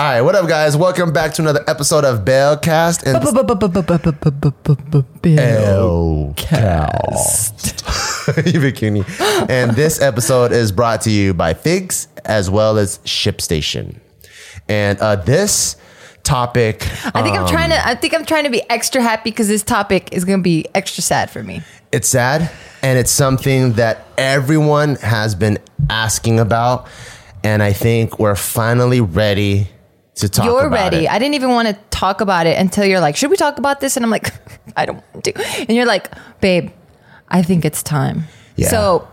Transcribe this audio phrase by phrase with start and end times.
[0.00, 0.78] All right, what up, guys?
[0.78, 3.22] Welcome back to another episode of Bellcast and
[5.20, 6.34] Bellcast.
[8.50, 9.04] You bikini.
[9.50, 14.00] And this episode is brought to you by Figs as well as ShipStation.
[14.70, 15.76] And uh, this
[16.22, 16.82] topic,
[17.14, 17.86] I think I'm trying to.
[17.86, 20.64] I think I'm trying to be extra happy because this topic is going to be
[20.74, 21.60] extra sad for me.
[21.92, 22.50] it's sad
[22.82, 25.58] and it's something that everyone has been
[25.90, 26.88] asking about.
[27.44, 29.68] And I think we're finally ready
[30.20, 31.04] to talk You're ready.
[31.04, 31.10] it.
[31.10, 33.80] I didn't even want to talk about it until you're like, "Should we talk about
[33.80, 34.32] this?" And I'm like,
[34.76, 36.10] "I don't want to." And you're like,
[36.40, 36.70] "Babe,
[37.28, 38.24] I think it's time."
[38.56, 38.68] Yeah.
[38.68, 39.08] So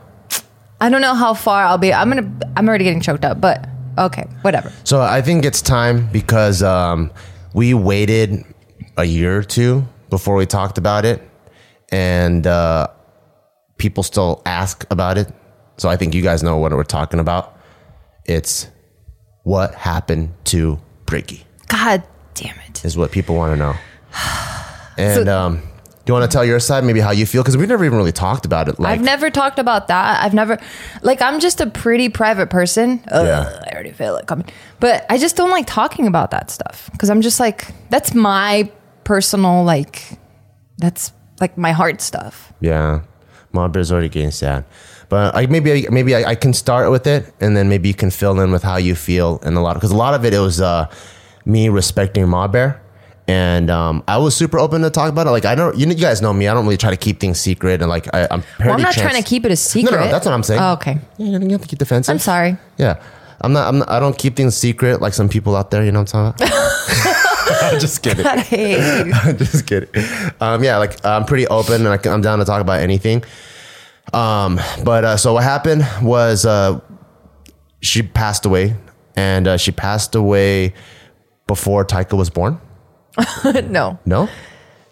[0.80, 1.94] I don't know how far I'll be.
[1.94, 2.32] I'm gonna.
[2.56, 4.72] I'm already getting choked up, but okay, whatever.
[4.84, 7.12] So I think it's time because um,
[7.54, 8.44] we waited
[8.98, 11.22] a year or two before we talked about it,
[11.92, 12.88] and uh,
[13.78, 15.32] people still ask about it.
[15.78, 17.58] So I think you guys know what we're talking about.
[18.26, 18.68] It's
[19.44, 22.04] what happened to Briggy God
[22.36, 22.86] damn it.
[22.86, 23.74] is what people want to know.
[25.00, 27.56] And So- um, do you want to tell your side, maybe how you feel, because
[27.58, 28.80] we've never even really talked about it.
[28.80, 30.24] Like, I've never talked about that.
[30.24, 30.58] I've never,
[31.02, 33.04] like, I'm just a pretty private person.
[33.12, 33.62] Ugh, Yeah.
[33.68, 34.46] I already feel it coming.
[34.80, 38.72] But I just don't like talking about that stuff because I'm just like, that's my
[39.04, 40.02] personal, like,
[40.78, 42.54] that's like my heart stuff.
[42.62, 43.02] Yeah,
[43.52, 44.64] my bear's already getting sad.
[45.10, 48.12] But I, maybe maybe I, I can start with it, and then maybe you can
[48.12, 50.40] fill in with how you feel and a lot because a lot of it it
[50.40, 50.90] was uh,
[51.46, 52.82] me respecting Ma Bear,
[53.28, 55.32] and um, I was super open to talk about it.
[55.32, 56.50] Like I don't, you, you guys know me.
[56.50, 58.44] I don't really try to keep things secret, and like I, I'm.
[58.60, 59.92] Well, I'm not chance- trying to keep it a secret.
[59.92, 60.60] No, no, no, that's what I'm saying.
[60.62, 60.98] Oh, okay.
[61.18, 62.12] Yeah, you have to keep defensive.
[62.12, 62.58] I'm sorry.
[62.78, 63.02] Yeah,
[63.40, 63.68] I'm not.
[63.70, 63.90] I'm not.
[63.90, 65.86] I don't keep things secret like some people out there.
[65.86, 67.24] You know what I'm talking about?
[67.74, 68.26] I'm just kidding.
[68.26, 69.34] I hate you.
[69.38, 69.90] just kidding.
[70.42, 73.24] Um, yeah, like I'm pretty open and I can, I'm down to talk about anything.
[74.14, 76.80] Um, but uh, so what happened was uh,
[77.82, 78.76] she passed away,
[79.16, 80.74] and uh, she passed away
[81.46, 82.60] before Taika was born.
[83.70, 84.30] no, No,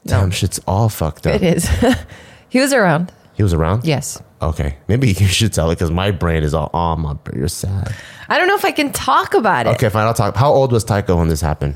[0.05, 1.35] damn, shit's all fucked up.
[1.35, 1.69] it is.
[2.49, 3.11] he was around.
[3.35, 3.85] He was around.
[3.85, 4.21] Yes.
[4.41, 7.47] Okay, maybe you should tell it because my brain is all, oh my, br- you're
[7.47, 7.93] sad.
[8.29, 9.71] I don't know if I can talk about it.
[9.75, 10.05] Okay, fine.
[10.07, 10.35] I'll talk.
[10.35, 11.75] How old was Taika when this happened?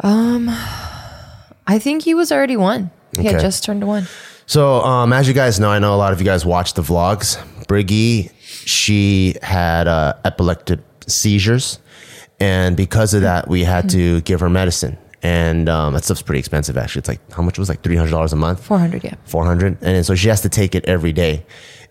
[0.00, 0.48] Um,
[1.66, 2.90] I think he was already one.
[3.16, 3.42] He had Okay.
[3.44, 4.06] just turned one.
[4.50, 6.82] So, um, as you guys know, I know a lot of you guys watch the
[6.82, 7.36] vlogs.
[7.66, 11.78] Briggy, she had uh, epileptic seizures,
[12.40, 14.98] and because of that, we had to give her medicine.
[15.22, 16.98] And um, that stuff's pretty expensive, actually.
[16.98, 17.74] It's like how much was it?
[17.74, 19.14] like three hundred dollars a month, 400, yeah.
[19.24, 21.46] four hundred, and so she has to take it every day.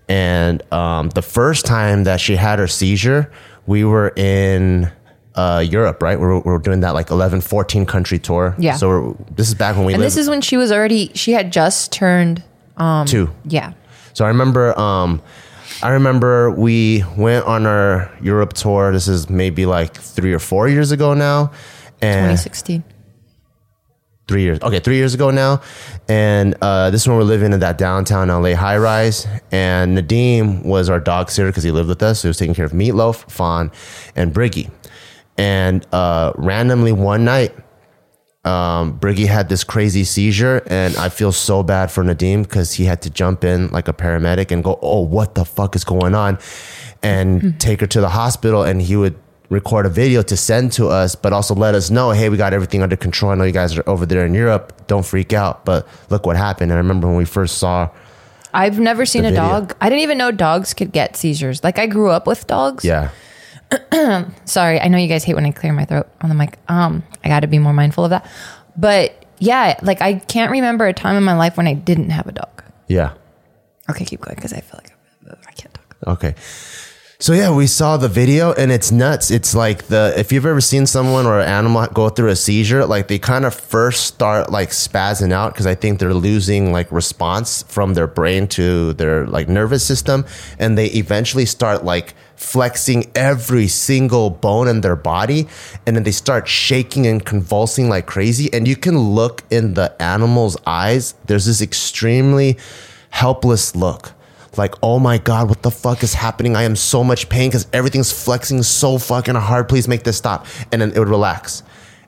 [0.09, 3.31] And um, the first time that she had her seizure,
[3.67, 4.91] we were in
[5.35, 6.19] uh, Europe, right?
[6.19, 8.55] We were, we were doing that like 11, 14 country tour.
[8.57, 8.75] Yeah.
[8.75, 11.11] So we're, this is back when we And lived this is when she was already,
[11.13, 12.43] she had just turned,
[13.05, 13.29] two.
[13.45, 13.73] yeah.
[14.13, 15.21] So I remember, um,
[15.83, 18.91] I remember we went on our Europe tour.
[18.91, 21.51] This is maybe like three or four years ago now,
[22.01, 22.83] and 2016.
[24.27, 24.59] three years.
[24.61, 25.61] Okay, three years ago now,
[26.09, 29.27] and uh, this is when we're living in that downtown LA high rise.
[29.51, 32.19] And Nadim was our dog sitter because he lived with us.
[32.19, 33.71] So he was taking care of Meatloaf, Fawn,
[34.15, 34.69] and Briggy.
[35.37, 37.55] And uh, randomly one night,
[38.49, 42.85] um, Briggy had this crazy seizure, and I feel so bad for Nadim because he
[42.85, 46.15] had to jump in like a paramedic and go, "Oh, what the fuck is going
[46.15, 46.37] on?"
[47.01, 49.15] and take her to the hospital, and he would
[49.49, 52.53] record a video to send to us, but also let us know, "Hey, we got
[52.53, 53.31] everything under control.
[53.31, 54.73] I know you guys are over there in Europe.
[54.87, 56.71] Don't freak out." But look what happened.
[56.71, 57.89] And I remember when we first saw,
[58.53, 59.41] I've never seen a video.
[59.41, 59.75] dog.
[59.81, 61.63] I didn't even know dogs could get seizures.
[61.63, 62.83] Like I grew up with dogs.
[62.83, 63.09] yeah,
[64.45, 66.57] Sorry, I know you guys hate when I clear my throat on the mic.
[66.67, 68.29] Um, I got to be more mindful of that.
[68.75, 72.27] But yeah, like I can't remember a time in my life when I didn't have
[72.27, 72.63] a dog.
[72.87, 73.13] yeah.
[73.89, 74.93] Okay, keep going because I feel like
[75.47, 75.97] I can't talk.
[76.05, 76.35] Okay.
[77.21, 79.29] So yeah, we saw the video and it's nuts.
[79.29, 82.85] It's like the if you've ever seen someone or an animal go through a seizure,
[82.85, 86.89] like they kind of first start like spazzing out because I think they're losing like
[86.93, 90.25] response from their brain to their like nervous system,
[90.59, 95.49] and they eventually start like flexing every single bone in their body,
[95.85, 98.49] and then they start shaking and convulsing like crazy.
[98.53, 101.15] And you can look in the animal's eyes.
[101.25, 102.57] There's this extremely
[103.09, 104.13] helpless look
[104.59, 106.55] like, oh my God, what the fuck is happening?
[106.55, 109.67] I am so much pain because everything's flexing so fucking hard.
[109.67, 110.45] Please make this stop.
[110.71, 111.63] And then it would relax.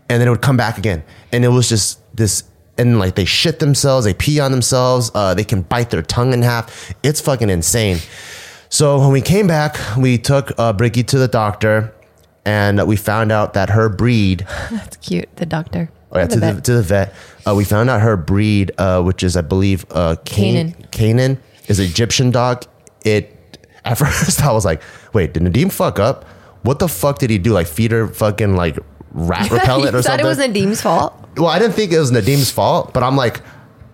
[0.09, 1.03] And then it would come back again.
[1.31, 2.43] And it was just this,
[2.77, 6.33] and like they shit themselves, they pee on themselves, uh, they can bite their tongue
[6.33, 6.93] in half.
[7.01, 7.97] It's fucking insane.
[8.69, 11.93] So when we came back, we took uh, Briggy to the doctor
[12.45, 15.33] and we found out that her breed That's cute.
[15.37, 15.89] The doctor.
[16.11, 17.13] Oh, yeah, The to the, to the vet.
[17.47, 20.87] Uh, we found out her breed, uh, which is, I believe, uh, Can- Canaan.
[20.91, 22.65] Canaan is an Egyptian dog.
[23.03, 24.81] It at first I was like,
[25.13, 26.25] wait, did Nadim fuck up?
[26.63, 27.51] what the fuck did he do?
[27.51, 28.77] Like feed her fucking like
[29.11, 30.25] rat repellent or thought something?
[30.25, 31.13] it was Nadim's fault?
[31.37, 33.41] well, I didn't think it was Nadim's fault, but I'm like,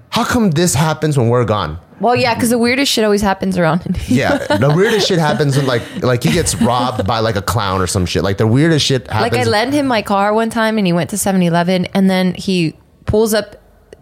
[0.10, 1.80] how come this happens when we're gone?
[2.00, 4.16] Well, yeah, because the weirdest shit always happens around Nadim.
[4.16, 7.82] Yeah, the weirdest shit happens when like like he gets robbed by like a clown
[7.82, 8.24] or some shit.
[8.24, 9.32] Like the weirdest shit happens.
[9.32, 12.34] Like I lent him my car one time and he went to 7-Eleven and then
[12.36, 12.76] he
[13.06, 13.56] pulls up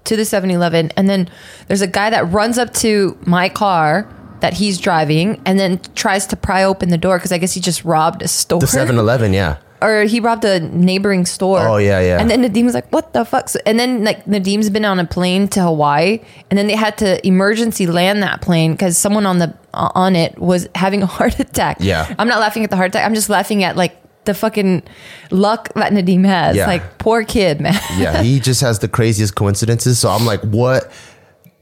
[0.06, 1.30] to the 7-Eleven and then
[1.68, 4.08] there's a guy that runs up to my car
[4.42, 7.62] that he's driving and then tries to pry open the door because I guess he
[7.62, 8.60] just robbed a store.
[8.60, 9.58] the 7-Eleven, yeah.
[9.82, 11.60] or he robbed a neighboring store.
[11.60, 12.20] Oh, yeah, yeah.
[12.20, 15.00] And then Nadim was like, "What the fuck?" So, and then like Nadim's been on
[15.00, 16.20] a plane to Hawaii,
[16.50, 20.38] and then they had to emergency land that plane because someone on the on it
[20.40, 21.78] was having a heart attack.
[21.80, 22.14] Yeah.
[22.18, 23.06] I'm not laughing at the heart attack.
[23.06, 24.84] I'm just laughing at like the fucking
[25.32, 26.56] luck that Nadim has.
[26.56, 26.68] Yeah.
[26.68, 27.80] Like poor kid, man.
[27.98, 30.00] Yeah, he just has the craziest coincidences.
[30.00, 30.92] So I'm like, what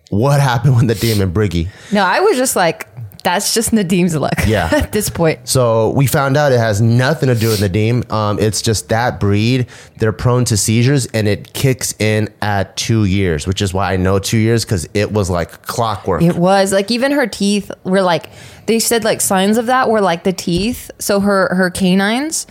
[0.10, 1.70] what happened with the demon Briggy?
[1.92, 2.88] no, I was just like,
[3.24, 4.34] that's just Nadim's luck.
[4.48, 4.70] Yeah.
[4.72, 5.48] at this point.
[5.48, 8.12] So we found out it has nothing to do with Nadim.
[8.12, 9.68] Um, it's just that breed.
[9.98, 13.98] They're prone to seizures, and it kicks in at two years, which is why I
[13.98, 16.22] know two years because it was like clockwork.
[16.22, 18.30] It was like even her teeth were like
[18.66, 20.92] they said like signs of that were like the teeth.
[21.00, 22.46] So her her canines,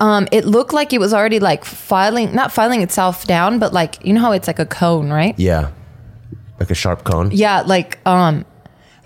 [0.00, 4.04] um, it looked like it was already like filing, not filing itself down, but like
[4.04, 5.34] you know how it's like a cone, right?
[5.38, 5.70] yeah,
[6.58, 7.30] like a sharp cone.
[7.32, 8.44] Yeah, like um,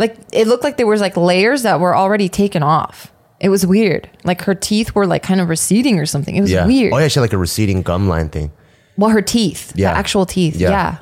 [0.02, 2.96] like it looked like there was like layers that were already taken off.
[3.40, 4.08] It was weird.
[4.24, 6.34] Like her teeth were like kind of receding or something.
[6.36, 6.66] It was Yeah.
[6.66, 6.92] weird.
[6.92, 8.50] Oh yeah, she had like a receding gum line thing.
[8.96, 9.92] Well, her teeth, Yeah.
[9.92, 10.56] the actual teeth.
[10.56, 10.70] Yeah.
[10.70, 10.96] yeah.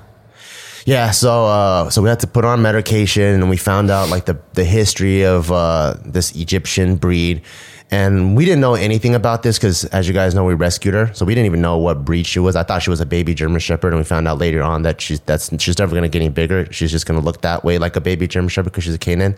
[0.87, 4.25] Yeah, so uh, so we had to put on medication, and we found out like
[4.25, 7.43] the the history of uh, this Egyptian breed,
[7.91, 11.13] and we didn't know anything about this because, as you guys know, we rescued her,
[11.13, 12.55] so we didn't even know what breed she was.
[12.55, 15.01] I thought she was a baby German Shepherd, and we found out later on that
[15.01, 16.71] she's that's she's never gonna get any bigger.
[16.73, 19.37] She's just gonna look that way like a baby German Shepherd because she's a canine.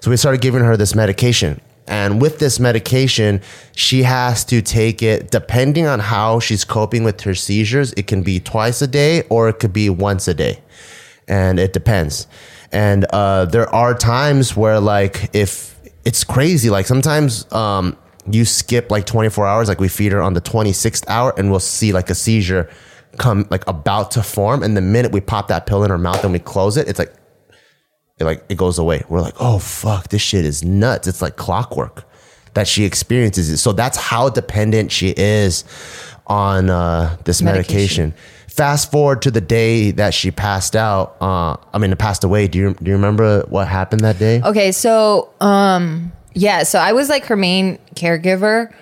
[0.00, 1.60] So we started giving her this medication.
[1.88, 3.42] And with this medication,
[3.74, 7.92] she has to take it depending on how she's coping with her seizures.
[7.94, 10.60] It can be twice a day or it could be once a day
[11.28, 12.26] and it depends.
[12.70, 15.71] And uh, there are times where, like, if
[16.04, 17.96] it's crazy, like sometimes um,
[18.30, 21.60] you skip like 24 hours, like we feed her on the 26th hour, and we'll
[21.60, 22.68] see like a seizure
[23.18, 24.62] come like about to form.
[24.62, 26.98] And the minute we pop that pill in her mouth and we close it, it's
[26.98, 27.12] like,
[28.18, 29.02] it like it goes away.
[29.08, 31.08] We're like, oh fuck, this shit is nuts.
[31.08, 32.04] It's like clockwork
[32.54, 33.56] that she experiences it.
[33.58, 35.64] So that's how dependent she is
[36.26, 38.10] on uh, this Medication.
[38.10, 38.14] medication.
[38.52, 41.16] Fast forward to the day that she passed out.
[41.22, 42.48] Uh, I mean, passed away.
[42.48, 44.42] Do you do you remember what happened that day?
[44.42, 48.72] Okay, so um yeah, so I was like her main caregiver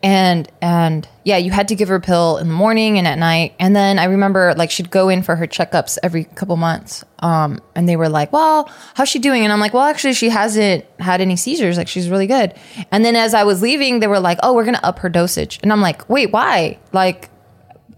[0.00, 3.18] and and yeah, you had to give her a pill in the morning and at
[3.18, 3.54] night.
[3.58, 7.04] And then I remember like she'd go in for her checkups every couple months.
[7.18, 10.28] Um and they were like, "Well, how's she doing?" And I'm like, "Well, actually she
[10.28, 11.76] hasn't had any seizures.
[11.76, 12.54] Like she's really good."
[12.92, 15.58] And then as I was leaving, they were like, "Oh, we're to up her dosage."
[15.64, 17.30] And I'm like, "Wait, why?" Like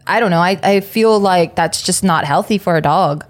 [0.08, 0.40] I don't know.
[0.40, 3.24] I, I feel like that's just not healthy for a dog.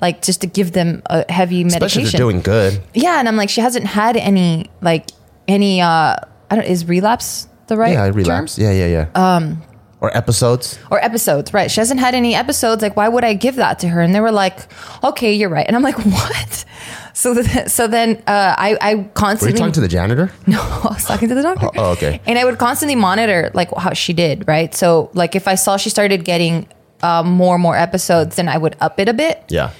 [0.00, 2.02] Like just to give them a heavy Especially medication.
[2.06, 2.82] if they're doing good.
[2.92, 5.08] Yeah, and I'm like, she hasn't had any like
[5.48, 6.16] any uh
[6.50, 8.46] I don't is relapse the right Yeah, I term?
[8.56, 9.36] Yeah, yeah, yeah.
[9.36, 9.62] Um,
[10.00, 10.78] or episodes.
[10.90, 11.70] Or episodes, right.
[11.70, 12.82] She hasn't had any episodes.
[12.82, 14.02] Like, why would I give that to her?
[14.02, 14.58] And they were like,
[15.02, 15.66] okay, you're right.
[15.66, 16.64] And I'm like, what?
[17.14, 20.32] So, th- so then uh, I, I Were you constantly talking to the janitor?
[20.46, 21.70] no, I was talking to the doctor.
[21.76, 22.20] Oh, okay.
[22.26, 24.74] And I would constantly monitor like how she did, right?
[24.74, 26.66] So, like if I saw she started getting
[27.02, 29.44] uh, more and more episodes, then I would up it a bit.
[29.48, 29.70] Yeah.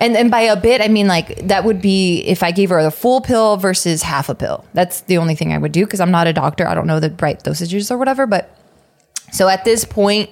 [0.00, 2.82] And and by a bit, I mean like that would be if I gave her
[2.82, 4.64] the full pill versus half a pill.
[4.74, 6.66] That's the only thing I would do because I'm not a doctor.
[6.66, 8.26] I don't know the right dosages or whatever.
[8.26, 8.58] But
[9.32, 10.30] so at this point,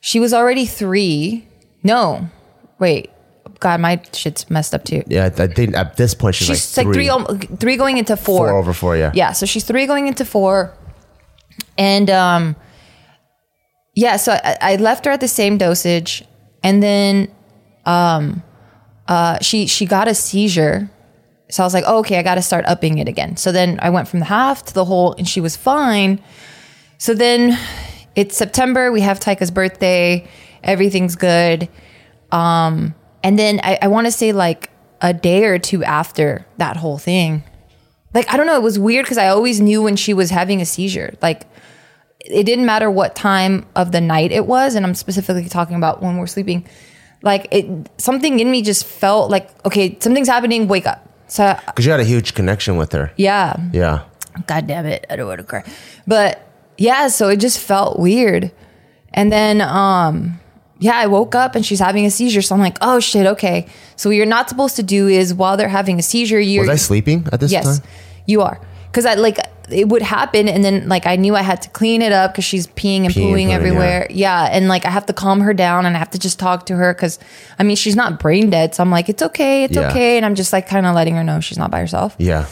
[0.00, 1.48] she was already three.
[1.82, 2.28] No,
[2.78, 3.10] wait,
[3.62, 5.02] God, my shit's messed up too.
[5.06, 7.56] Yeah, I think at this point she's, She's like like three.
[7.56, 8.48] three, going into four.
[8.48, 9.12] Four over four, yeah.
[9.14, 10.74] Yeah, so she's three going into four,
[11.78, 12.56] and um,
[13.94, 14.16] yeah.
[14.16, 16.24] So I, I left her at the same dosage,
[16.64, 17.28] and then
[17.86, 18.42] um,
[19.06, 20.90] uh, she she got a seizure.
[21.48, 23.36] So I was like, oh, okay, I got to start upping it again.
[23.36, 26.20] So then I went from the half to the whole, and she was fine.
[26.98, 27.58] So then
[28.16, 28.90] it's September.
[28.90, 30.26] We have Taika's birthday.
[30.64, 31.68] Everything's good.
[32.32, 36.76] Um, and then I, I want to say like a day or two after that
[36.76, 37.42] whole thing,
[38.14, 40.60] like I don't know, it was weird because I always knew when she was having
[40.60, 41.14] a seizure.
[41.22, 41.46] Like
[42.20, 46.02] it didn't matter what time of the night it was, and I'm specifically talking about
[46.02, 46.66] when we're sleeping.
[47.22, 47.66] Like it,
[47.98, 50.68] something in me just felt like okay, something's happening.
[50.68, 51.08] Wake up.
[51.28, 53.10] So Because you had a huge connection with her.
[53.16, 54.04] yeah, Yeah.
[54.46, 55.62] God damn it, I don't want to cry.
[56.06, 56.40] But
[56.78, 58.50] yeah, so it just felt weird.
[59.14, 60.38] And then um
[60.82, 62.42] yeah, I woke up and she's having a seizure.
[62.42, 63.66] So I'm like, oh shit, okay.
[63.96, 66.68] So what you're not supposed to do is while they're having a seizure, you're Was
[66.70, 67.88] I sleeping at this Yes, time?
[68.26, 68.60] you are.
[68.90, 69.38] Because I like
[69.70, 72.44] it would happen, and then like I knew I had to clean it up because
[72.44, 74.06] she's peeing and Peeing, pooing pooing, everywhere.
[74.10, 74.48] Yeah.
[74.52, 76.76] and like I have to calm her down, and I have to just talk to
[76.76, 77.18] her because
[77.58, 79.88] I mean she's not brain dead, so I'm like it's okay, it's Yeah.
[79.88, 82.14] okay, and I'm just like kind of letting her know she's not by herself.
[82.18, 82.44] Yeah.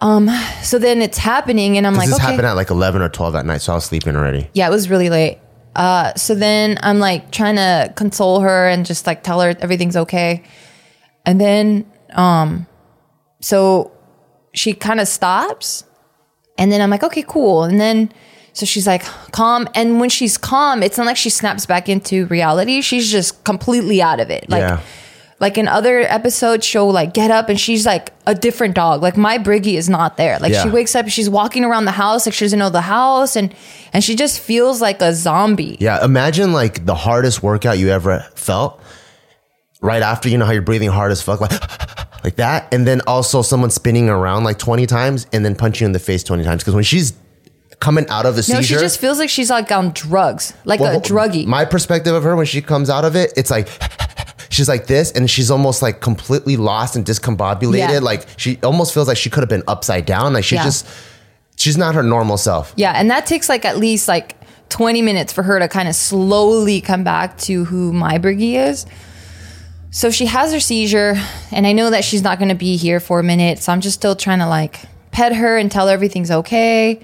[0.00, 0.28] Um,
[0.62, 3.34] so then it's happening, and I'm like, this okay, happened at like 11 or 12
[3.36, 4.48] at night, so I was sleeping already.
[4.52, 5.38] yeah, it was really late.
[5.74, 9.96] Uh, so then I'm like trying to console her and just like tell her everything's
[9.96, 10.42] okay.
[11.24, 12.66] And then, um,
[13.40, 13.92] so
[14.52, 15.84] she kind of stops
[16.58, 17.64] and then I'm like, okay, cool.
[17.64, 18.12] And then,
[18.52, 19.02] so she's like
[19.32, 19.66] calm.
[19.74, 22.82] And when she's calm, it's not like she snaps back into reality.
[22.82, 24.50] She's just completely out of it.
[24.50, 24.80] Like, Yeah.
[25.42, 29.02] Like in other episodes, she'll like get up and she's like a different dog.
[29.02, 30.38] Like my Briggy is not there.
[30.38, 33.34] Like she wakes up, she's walking around the house, like she doesn't know the house,
[33.34, 33.52] and
[33.92, 35.76] and she just feels like a zombie.
[35.80, 38.80] Yeah, imagine like the hardest workout you ever felt.
[39.80, 41.50] Right after, you know how you're breathing hard as fuck, like
[42.24, 45.86] like that, and then also someone spinning around like 20 times and then punching you
[45.86, 46.62] in the face 20 times.
[46.62, 47.14] Because when she's
[47.80, 50.96] coming out of a No, she just feels like she's like on drugs, like well,
[50.96, 51.46] a druggie.
[51.46, 53.66] My perspective of her when she comes out of it, it's like
[54.52, 57.78] she's like this, and she's almost like completely lost and discombobulated.
[57.92, 57.98] Yeah.
[57.98, 60.32] Like she almost feels like she could have been upside down.
[60.34, 60.64] Like she Yeah.
[60.64, 60.86] just
[61.56, 62.72] she's not her normal self.
[62.76, 64.36] yeah, and that takes like at least like
[64.68, 68.86] 20 minutes for her to kind of slowly come back to who my Briggy is.
[69.90, 71.14] So she has her seizure,
[71.50, 73.58] and I know that she's not going to be here for a minute.
[73.58, 74.80] So I'm just still trying to like
[75.10, 77.00] pet her and tell her everything's okay.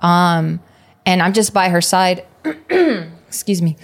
[0.00, 0.58] Um,
[1.06, 2.24] and I'm just by her side.
[3.28, 3.76] Excuse me.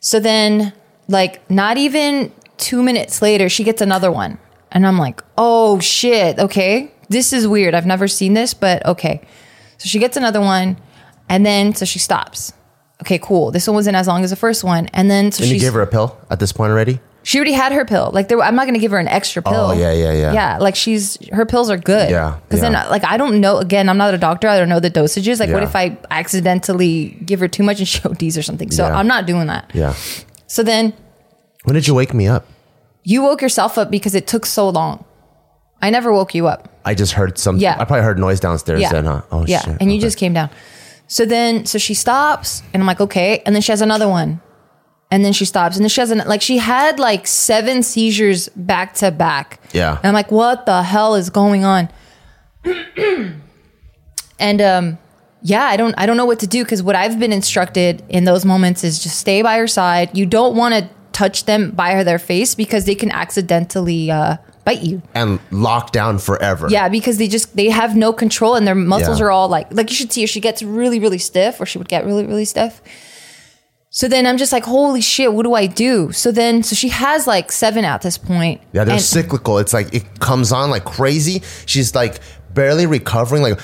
[0.00, 0.72] So then,
[1.06, 4.38] like, not even two minutes later, she gets another one.
[4.72, 6.92] And I'm like, oh shit, okay.
[7.08, 7.74] This is weird.
[7.74, 9.20] I've never seen this, but okay.
[9.78, 10.78] So she gets another one,
[11.28, 12.52] and then so she stops.
[13.02, 13.50] Okay, cool.
[13.50, 14.86] This one wasn't as long as the first one.
[14.94, 17.00] And then so And you she gave her a pill at this point already.
[17.22, 18.10] she already had her pill.
[18.12, 19.60] Like there, I'm not going to give her an extra oh, pill.
[19.60, 20.32] Oh, yeah, yeah, yeah.
[20.32, 22.10] Yeah, like she's her pills are good.
[22.10, 23.58] Yeah, because then like I don't know.
[23.58, 24.48] Again, I'm not a doctor.
[24.48, 25.38] I don't know the dosages.
[25.40, 25.68] Like, what Yeah.
[25.68, 28.70] if I accidentally give her too much and she ODs or something?
[28.70, 28.96] So Yeah.
[28.96, 29.70] I'm not doing that.
[29.74, 29.94] Yeah.
[30.46, 30.94] So then
[31.64, 32.46] When did you wake me up?
[33.06, 35.04] you woke yourself up because it took so long.
[35.82, 36.70] I never woke you up.
[36.86, 37.58] I just heard some.
[37.58, 37.74] Yeah.
[37.78, 38.80] I probably heard noise downstairs.
[38.80, 38.90] Yeah.
[38.92, 39.20] Then, huh?
[39.30, 39.60] Oh yeah.
[39.60, 39.76] shit.
[39.78, 40.06] And you Okay.
[40.06, 40.48] just came down.
[41.06, 43.42] So then, so she stops, and I'm like, okay.
[43.44, 44.40] And then she has another one,
[45.10, 48.48] and then she stops, and then she has an like she had like seven seizures
[48.56, 49.60] back to back.
[49.74, 49.96] Yeah.
[49.98, 51.90] And I'm like, what the hell is going on?
[54.38, 54.98] and um,
[55.42, 58.24] yeah, I don't I don't know what to do because what I've been instructed in
[58.24, 60.16] those moments is just stay by her side.
[60.16, 64.36] You don't want to touch them by her their face because they can accidentally uh,
[64.64, 65.00] bite you.
[65.14, 66.66] and locked down forever.
[66.68, 69.26] Yeah, because they just they have no control and their muscles Yeah.
[69.26, 70.26] are all like like you should see her.
[70.26, 72.82] She gets really really stiff, or she would get really really stiff.
[73.90, 76.10] So then I'm just like, holy shit, what do I do?
[76.10, 78.60] So then so she has like seven at this point.
[78.72, 79.58] Yeah, they're And- cyclical.
[79.58, 81.42] It's like it comes on like crazy.
[81.66, 82.18] She's like
[82.52, 83.60] barely recovering, like,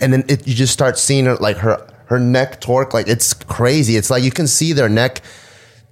[0.00, 2.92] and then it, you just start seeing her like her her neck torque.
[2.92, 3.96] Like it's crazy.
[3.96, 5.22] It's like you can see their neck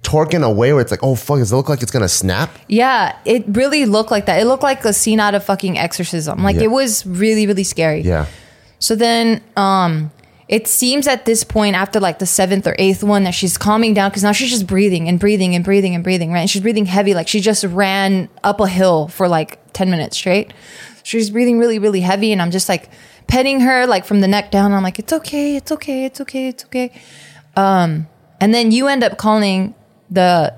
[0.03, 2.09] torque in a way where it's like, oh fuck, does it look like it's gonna
[2.09, 2.49] snap?
[2.67, 4.41] Yeah, it really looked like that.
[4.41, 6.43] It looked like a scene out of fucking exorcism.
[6.43, 6.63] Like Yeah.
[6.63, 8.01] it was really really scary.
[8.01, 8.25] Yeah,
[8.79, 10.11] So then, um,
[10.47, 13.93] it seems at this point, after like the seventh or eighth one, that she's calming
[13.93, 16.41] down because now she's just breathing and breathing and breathing and breathing, right?
[16.41, 20.17] And she's breathing heavy, like she just ran up a hill for like 10 minutes
[20.17, 20.51] straight.
[21.03, 22.33] She's breathing really, really heavy.
[22.33, 22.89] And I'm just like
[23.27, 24.73] petting her, like from the neck down.
[24.73, 26.91] I'm like, it's okay, it's okay, it's okay, it's okay.
[27.55, 28.07] Um,
[28.41, 29.73] and then you end up calling
[30.11, 30.53] the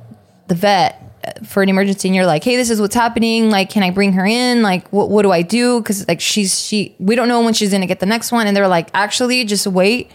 [0.47, 0.99] the vet
[1.45, 4.11] for an emergency and you're like hey this is what's happening like can i bring
[4.11, 7.41] her in like what, what do i do because like she's she we don't know
[7.41, 10.11] when she's gonna get the next one and they're like actually just wait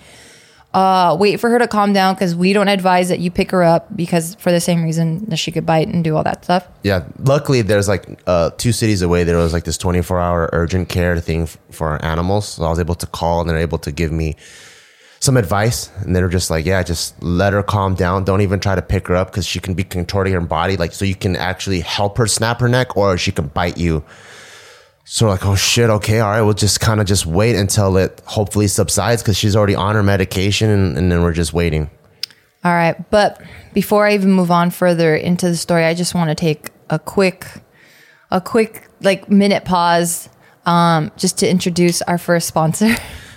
[0.75, 3.63] uh wait for her to calm down because we don't advise that you pick her
[3.63, 6.69] up because for the same reason that she could bite and do all that stuff
[6.89, 7.05] yeah.
[7.19, 9.25] Luckily, there's like uh, two cities away.
[9.25, 12.49] There was like this 24 hour urgent care thing for animals.
[12.49, 14.37] So I was able to call, and they're able to give me
[15.21, 18.25] some advice and they're just like yeah just let her calm down.
[18.25, 20.93] Don't even try to pick her up because she can be contorting her body like
[20.93, 24.05] so you can actually help her snap her neck or she can bite you.
[25.05, 28.23] So like oh shit okay all right we'll just kind of just wait until it
[28.27, 31.91] hopefully subsides because she's already on her medication and, and then we're just waiting.
[32.65, 33.41] All right but
[33.73, 36.99] before i even move on further into the story i just want to take a
[36.99, 37.47] quick
[38.33, 40.29] a quick like minute pause
[40.67, 42.95] um just to introduce our first sponsor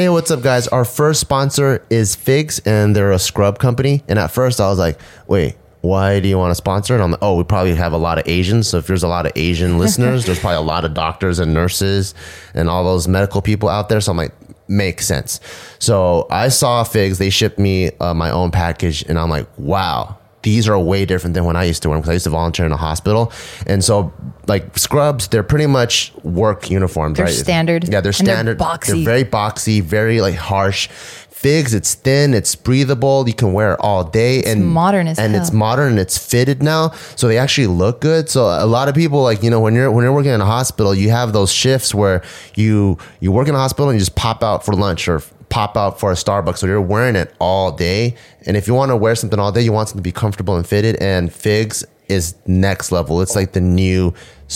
[0.00, 0.66] Hey, what's up, guys?
[0.66, 4.02] Our first sponsor is Figs, and they're a scrub company.
[4.08, 6.94] And at first, I was like, wait, why do you want to sponsor?
[6.94, 8.66] And I'm like, oh, we probably have a lot of Asians.
[8.66, 11.52] So if there's a lot of Asian listeners, there's probably a lot of doctors and
[11.52, 12.14] nurses
[12.54, 14.00] and all those medical people out there.
[14.00, 14.32] So I'm like,
[14.70, 15.38] makes sense.
[15.78, 17.18] So I saw Figs.
[17.18, 21.34] They shipped me uh, my own package, and I'm like, wow, these are way different
[21.34, 23.32] than when I used to wear them because I used to volunteer in a hospital.
[23.66, 24.12] And so,
[24.46, 27.16] like scrubs, they're pretty much work uniforms.
[27.18, 27.34] They're right?
[27.34, 27.84] standard.
[27.84, 28.58] Yeah, they're And they're standard.
[28.58, 28.86] boxy.
[28.94, 30.88] They're very boxy, very like harsh.
[31.30, 33.26] Figs, it's thin, it's breathable.
[33.26, 35.40] You can wear it all day, and modern as and hell.
[35.40, 38.28] it's modern and it's fitted now, so they actually look good.
[38.28, 40.44] So a lot of people like you know when you're when you're working in a
[40.44, 42.22] hospital, you have those shifts where
[42.56, 45.76] you you work in a hospital and you just pop out for lunch or pop
[45.76, 46.58] out for a Starbucks.
[46.58, 48.16] So you're wearing it all day,
[48.46, 50.56] and if you want to wear something all day, you want something to be comfortable
[50.56, 50.96] and fitted.
[50.96, 53.20] And Figs is next level.
[53.20, 54.14] It's like the new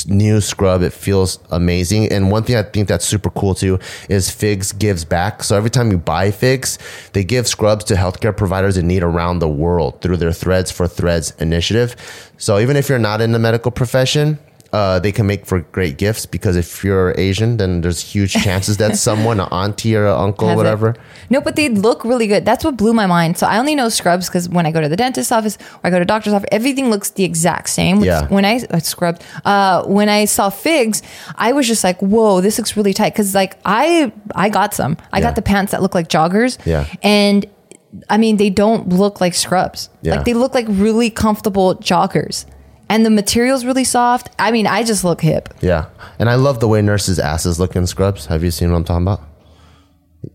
[0.08, 0.82] new scrub.
[0.82, 2.10] It feels amazing.
[2.10, 5.44] And one thing I think that's super cool too is Figs gives back.
[5.44, 6.78] So every time you buy Figs,
[7.12, 10.88] they give scrubs to healthcare providers in need around the world through their Threads for
[10.88, 11.94] Threads initiative.
[12.38, 14.38] So even if you're not in the medical profession,
[14.74, 18.76] uh, they can make for great gifts because if you're Asian, then there's huge chances
[18.78, 20.58] that someone, an auntie or an uncle, Has it.
[20.58, 20.88] whatever.
[21.30, 22.44] No, but they look really good.
[22.44, 23.38] That's what blew my mind.
[23.38, 25.90] So I only know scrubs because when I go to the dentist's office or I
[25.90, 28.02] go to doctor's office, everything looks the exact same.
[28.02, 28.26] Yeah.
[28.28, 31.02] When I uh, scrubbed, uh, when I saw figs,
[31.36, 34.96] I was just like, "Whoa, this looks really tight." Because like I, I got some.
[35.12, 35.26] I Yeah.
[35.26, 36.58] got the pants that look like joggers.
[36.66, 36.86] Yeah.
[37.02, 37.46] And
[38.10, 39.88] I mean, they don't look like scrubs.
[40.02, 40.16] Yeah.
[40.16, 42.44] Like they look like really comfortable joggers.
[42.88, 44.30] And the material's really soft.
[44.38, 45.52] I mean, I just look hip.
[45.60, 45.86] Yeah.
[46.18, 48.26] And I love the way nurses' asses look in scrubs.
[48.26, 49.22] Have you seen what I'm talking about?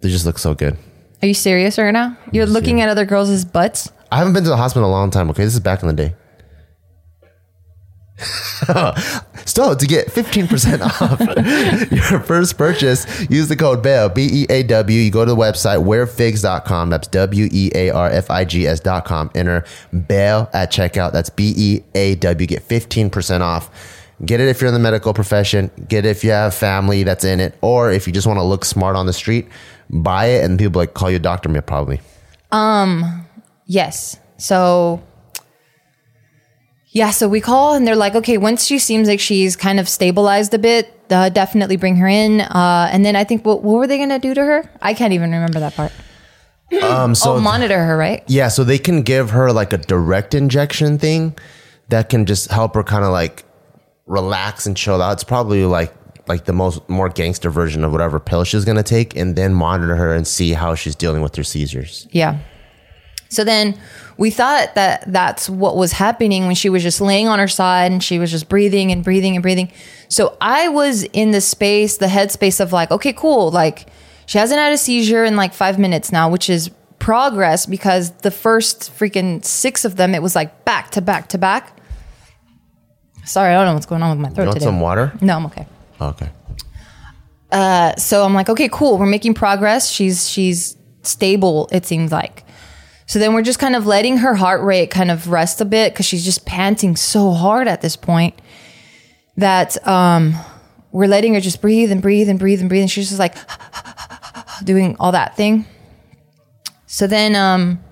[0.01, 0.77] They just look so good.
[1.22, 2.18] Are you serious right now?
[2.32, 3.91] You're looking at other girls' butts?
[4.12, 5.29] I haven't been to the hospital in a long time.
[5.29, 6.15] Okay, this is back in the day.
[9.46, 14.64] Still, to get 15% off your first purchase, use the code BEAW, B E A
[14.64, 15.00] W.
[15.00, 16.90] You go to the website wearfigs.com.
[16.90, 19.32] That's W E A R F I G S.com.
[19.36, 21.14] Enter BEAW at checkout.
[21.14, 22.48] That's B E A W.
[22.48, 23.70] Get 15% off.
[24.26, 25.72] Get it if you're in the medical profession.
[25.88, 27.58] Get it if you have family that's in it.
[27.62, 29.48] Or if you just want to look smart on the street,
[29.90, 31.50] buy it and people like call you Dr.
[31.50, 32.02] Mia probably.
[32.52, 33.26] Um,
[33.66, 34.20] yes.
[34.38, 35.02] So
[36.91, 39.88] yeah, so we call and they're like, okay, once she seems like she's kind of
[39.88, 42.41] stabilized a bit, uh, definitely bring her in.
[42.41, 44.69] Uh, and then I think what, what were they going to do to her?
[44.81, 45.91] I can't even remember that part.
[46.84, 48.24] Um, so oh, monitor her, right?
[48.27, 51.36] Yeah, so they can give her like a direct injection thing
[51.87, 53.44] that can just help her kind of like
[54.05, 55.14] relax and chill out.
[55.14, 55.92] It's probably like
[56.27, 59.96] like the most more gangster version of whatever pill she's gonna take, and then monitor
[59.96, 62.07] her and see how she's dealing with her seizures.
[62.11, 62.37] Yeah.
[63.29, 63.77] So then
[64.18, 67.92] we thought that that's what was happening when she was just laying on her side
[67.92, 69.72] and she was just breathing and breathing and breathing.
[70.07, 73.51] So I was in the space, the headspace of like, okay, cool.
[73.51, 73.87] Like
[74.25, 78.31] she hasn't had a seizure in like five minutes now, which is progress because the
[78.31, 81.79] first freaking six of them, it was like back to back to back.
[83.25, 84.65] Sorry, I don't know what's going on with my throat You want today.
[84.65, 85.13] some water?
[85.22, 85.68] No, I'm okay
[86.01, 86.29] Okay.
[87.51, 88.98] Uh, so I'm like, okay, cool.
[88.98, 89.89] We're making progress.
[89.89, 91.70] She's she's stable.
[91.72, 92.44] It seems like.
[93.09, 95.91] So then we're just kind of letting her heart rate kind of rest a bit
[95.91, 98.39] because she's just panting so hard at this point
[99.35, 100.35] that um,
[100.91, 102.81] we're letting her just breathe and breathe and breathe and breathe.
[102.81, 103.33] And she's just like
[104.63, 105.65] doing all that thing.
[106.85, 107.83] So then um,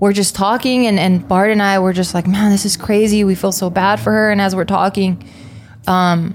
[0.00, 3.22] we're just talking, and, and Bart and I were just like, man, this is crazy.
[3.22, 4.32] We feel so bad for her.
[4.32, 5.30] And as we're talking,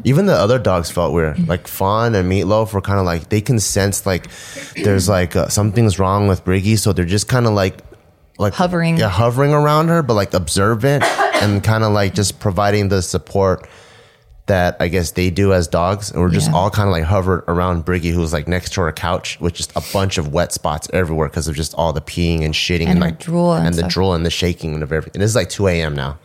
[0.06, 1.50] Even the other dogs felt weird.
[1.50, 4.30] Like Fawn and Meatloaf were kind of like they can sense like
[4.76, 7.82] there's like uh, something's wrong with Briggy, so they're just kind of like
[8.42, 8.98] like Hovering.
[8.98, 11.04] yeah, hovering around her, but like observant
[11.42, 13.68] and kind of like just providing the support
[14.48, 16.12] that I guess they do as dogs.
[16.12, 16.56] And we're just Yeah.
[16.58, 19.72] all kind of like hovered around Briggy, who's like next to her couch with just
[19.78, 23.00] a bunch of wet spots everywhere because of just all the peeing and shitting and,
[23.00, 25.20] her like drool and and the drool and the shaking and of everything.
[25.20, 25.96] And this is like 2 a.m.
[25.96, 26.18] now.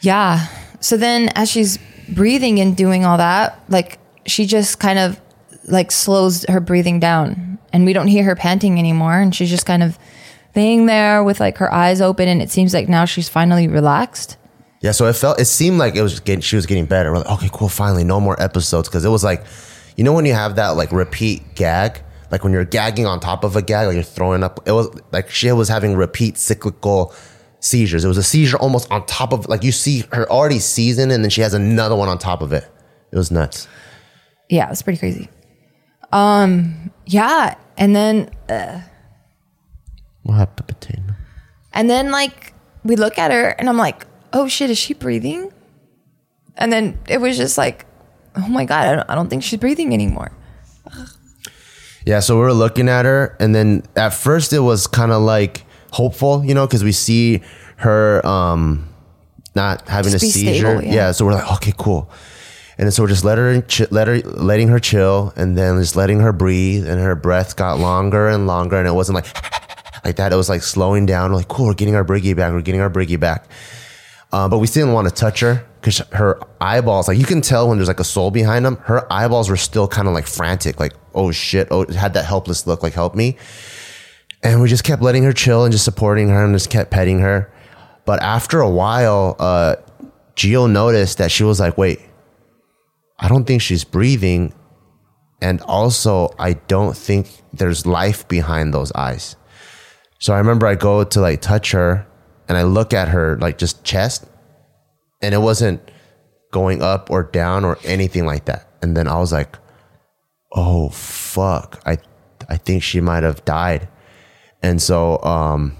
[0.00, 0.46] Yeah.
[0.80, 5.20] So then as she's breathing and doing all that, like she just kind of
[5.66, 9.18] like slows her breathing down and we don't hear her panting anymore.
[9.18, 9.98] And she's just kind of
[10.54, 12.28] laying there with like her eyes open.
[12.28, 14.36] And it seems like now she's finally relaxed.
[14.80, 17.10] Yeah, so it felt it seemed like it was getting she was getting better.
[17.10, 19.42] We're like, okay, cool, finally, no more episodes because it was like,
[19.96, 23.44] you know, when you have that like repeat gag, like when you're gagging on top
[23.44, 24.60] of a gag, like you're throwing up.
[24.66, 27.14] It was like she was having repeat cyclical
[27.60, 28.04] seizures.
[28.04, 31.24] It was a seizure almost on top of like you see her already seasoned, and
[31.24, 32.68] then she has another one on top of it.
[33.10, 33.66] It was nuts.
[34.50, 35.30] Yeah, it was pretty crazy.
[36.12, 37.56] Um, yeah.
[37.76, 38.30] And then,
[40.24, 41.16] What happened, Patina?
[41.72, 42.52] and then like
[42.84, 45.52] we look at her and I'm like, oh shit, is she breathing?
[46.56, 47.84] And then it was just like,
[48.36, 50.30] oh my God, I don't, I don't think she's breathing anymore.
[52.06, 55.22] Yeah, so we were looking at her, and then at first it was kind of
[55.22, 57.40] like hopeful, you know, because we see
[57.76, 58.88] her um
[59.54, 60.52] not having Just a seizure.
[60.76, 60.94] stable, yeah.
[60.94, 61.12] yeah.
[61.12, 62.10] so we're like, okay, cool.
[62.76, 66.20] And so we're just let her, let her, letting her chill, and then just letting
[66.20, 69.26] her breathe, and her breath got longer and longer, and it wasn't like,
[70.04, 70.32] like that.
[70.32, 71.32] It was like slowing down.
[71.32, 72.52] Like, cool, we're getting our Briggy back.
[72.52, 73.46] We're getting our Briggy back.
[74.32, 77.40] Uh, but we still didn't want to touch her because her eyeballs, like you can
[77.40, 80.26] tell when there's like a soul behind them, her eyeballs were still kind of like
[80.26, 83.36] frantic, like, oh shit, oh, it had that helpless look, like, help me.
[84.42, 87.20] And we just kept letting her chill and just supporting her and just kept petting
[87.20, 87.52] her.
[88.04, 89.76] But after a while, uh,
[90.34, 92.00] Geo noticed that she was like, wait,
[93.18, 94.52] I don't think she's breathing.
[95.40, 99.36] And also, I don't think there's life behind those eyes.
[100.24, 102.06] So I remember I go to like touch her
[102.48, 104.24] and I look at her like just chest
[105.20, 105.82] and it wasn't
[106.50, 108.66] going up or down or anything like that.
[108.80, 109.58] And then I was like,
[110.50, 111.78] oh fuck.
[111.84, 111.98] I
[112.48, 113.86] I think she might have died.
[114.62, 115.76] And so um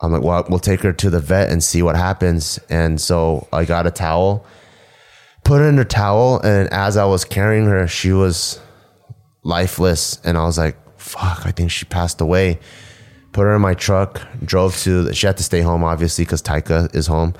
[0.00, 2.58] I'm like, well, we'll take her to the vet and see what happens.
[2.68, 4.44] And so I got a towel,
[5.44, 8.60] put her in her towel, and as I was carrying her, she was
[9.44, 10.20] lifeless.
[10.24, 12.58] And I was like, fuck, I think she passed away
[13.32, 16.94] put her in my truck, drove to, she had to stay home, obviously, because Taika
[16.94, 17.34] is home.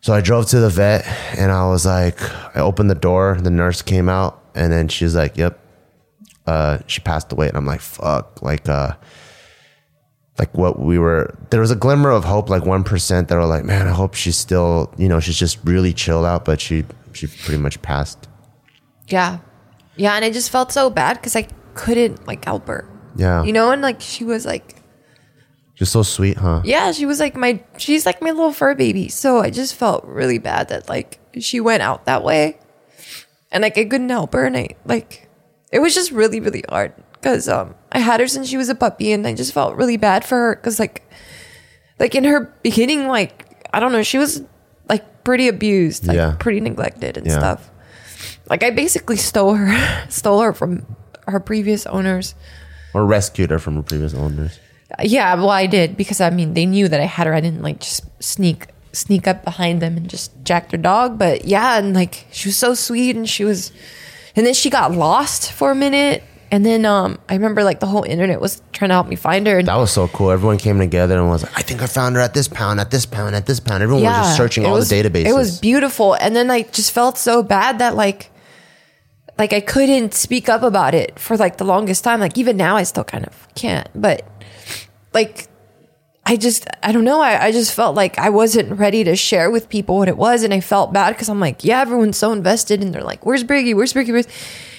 [0.00, 1.06] So I drove to the vet
[1.38, 2.20] and I was like,
[2.54, 5.58] I opened the door, the nurse came out, and then she's like, yep,
[6.46, 7.48] uh, she passed away.
[7.48, 8.96] And I'm like, fuck, like, uh,
[10.38, 13.64] like what we were, there was a glimmer of hope, like 1% that were like,
[13.64, 17.26] man, I hope she's still, you know, she's just really chilled out, but she, she
[17.26, 18.28] pretty much passed.
[19.08, 19.38] Yeah.
[19.96, 20.14] Yeah.
[20.14, 22.88] And I just felt so bad because I couldn't like help her.
[23.16, 23.44] Yeah.
[23.44, 24.82] You know, and like she was like,
[25.76, 26.62] Just so sweet, huh?
[26.64, 29.08] yeah, she was like my, she's like my little fur baby.
[29.08, 32.58] So I just felt really bad that like she went out that way.
[33.50, 34.44] And like I couldn't help her.
[34.44, 35.28] And I like,
[35.72, 38.74] it was just really, really hard because um, I had her since she was a
[38.76, 41.02] puppy and I just felt really bad for her because like,
[41.98, 44.42] like in her beginning, like, I don't know, she was
[44.88, 46.36] like pretty abused, like Yeah.
[46.38, 47.38] pretty neglected and Yeah.
[47.38, 47.70] stuff.
[48.48, 50.86] Like I basically stole her, stole her from
[51.26, 52.36] her previous owners.
[52.92, 54.60] Or rescued her from her previous owners.
[55.02, 57.34] Yeah, well, I did because I mean they knew that I had her.
[57.34, 61.18] I didn't like just sneak sneak up behind them and just jack their dog.
[61.18, 63.72] But yeah, and like she was so sweet, and she was,
[64.36, 67.86] and then she got lost for a minute, and then um I remember like the
[67.86, 69.58] whole internet was trying to help me find her.
[69.58, 70.30] And That was so cool.
[70.30, 72.90] Everyone came together and was like, I think I found her at this pound, at
[72.90, 73.82] this pound, at this pound.
[73.82, 75.26] Everyone was just searching all was- the databases.
[75.26, 78.30] It was beautiful, and then I just felt so bad that like.
[79.38, 82.20] Like I couldn't speak up about it for like the longest time.
[82.20, 83.88] Like even now, I still kind of can't.
[83.94, 84.26] But
[85.12, 85.48] like
[86.26, 87.20] I just, I don't know.
[87.20, 90.42] I, I just felt like I wasn't ready to share with people what it was.
[90.42, 93.44] And I felt bad because I'm like, yeah, everyone's so invested and they're like, where's
[93.44, 93.74] Briggy?
[93.74, 94.10] Where's Briggy?
[94.12, 94.26] Where's...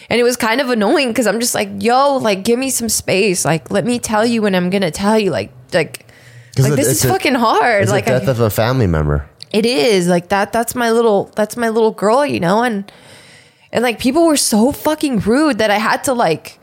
[0.09, 2.89] And it was kind of annoying because I'm just like, yo, like, give me some
[2.89, 3.45] space.
[3.45, 5.29] Like, let me tell you when I'm going to tell you.
[5.29, 6.05] Like, like,
[6.57, 7.83] like it- this is a- fucking hard.
[7.83, 9.29] It's like, the death I, of a family member.
[9.51, 10.51] it is like that.
[10.51, 12.63] That's my little, that's my little girl, you know?
[12.63, 12.91] And,
[13.75, 16.59] and like people were so fucking rude that I had to like,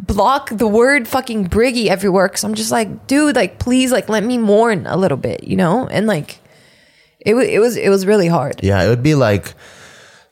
[0.00, 4.24] block the word fucking briggy everywhere because I'm just like, dude, like please, like let
[4.24, 5.86] me mourn a little bit, you know?
[5.86, 6.40] And like,
[7.20, 8.64] it was it was it was really hard.
[8.64, 9.54] Yeah, it would be like,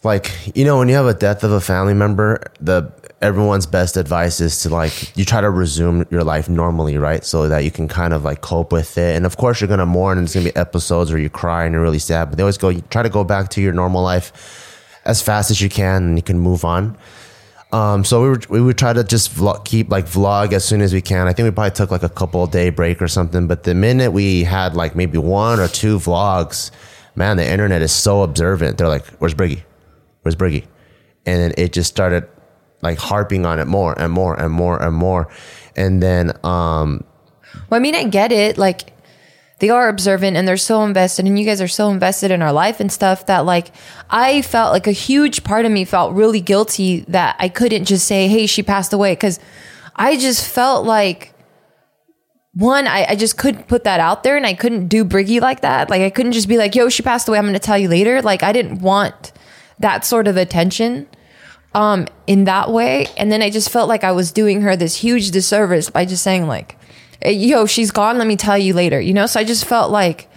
[0.03, 2.93] like you know, when you have a death of a family member, the
[3.23, 7.25] everyone's best advice is to like you try to resume your life normally, right?
[7.25, 9.17] So that you can kind of like cope with it.
[9.17, 11.73] And of course, you're gonna mourn, and it's gonna be episodes where you cry and
[11.73, 12.31] you're really sad.
[12.31, 14.64] But they always go, try to go back to your normal life
[15.05, 16.97] as fast as you can, and you can move on.
[17.73, 20.81] Um, so we were, we would try to just vlog, keep like vlog as soon
[20.81, 21.27] as we can.
[21.27, 23.49] I think we probably took like a couple day break or something.
[23.49, 26.71] But the minute we had like maybe one or two vlogs,
[27.17, 28.79] man, the internet is so observant.
[28.79, 29.63] They're like, "Where's Briggy?
[30.23, 30.67] Where's Briggy?"
[31.27, 32.29] And then it just started
[32.81, 35.29] like harping on it more and more and more and more.
[35.75, 37.03] And then um,
[37.71, 38.57] Well, I mean, I get it.
[38.59, 38.93] Like,
[39.61, 42.53] they are observant and they're so invested, and you guys are so invested in our
[42.53, 43.71] life and stuff that, like,
[44.11, 48.07] I felt like a huge part of me felt really guilty that I couldn't just
[48.07, 49.13] say, hey, she passed away.
[49.13, 49.39] Because
[49.95, 51.33] I just felt like,
[52.55, 55.61] one, I, I just couldn't put that out there and I couldn't do Briggy like
[55.61, 55.89] that.
[55.89, 57.39] Like, I couldn't just be like, yo, she passed away.
[57.39, 58.23] I'm going to tell you later.
[58.23, 59.33] Like, I didn't want
[59.79, 61.09] that sort of attention
[61.75, 64.95] um in that way and then i just felt like i was doing her this
[64.95, 66.84] huge disservice by just saying like "Hey,
[67.31, 69.27] yo she's gone let me tell you later you know?
[69.27, 70.29] So i just felt like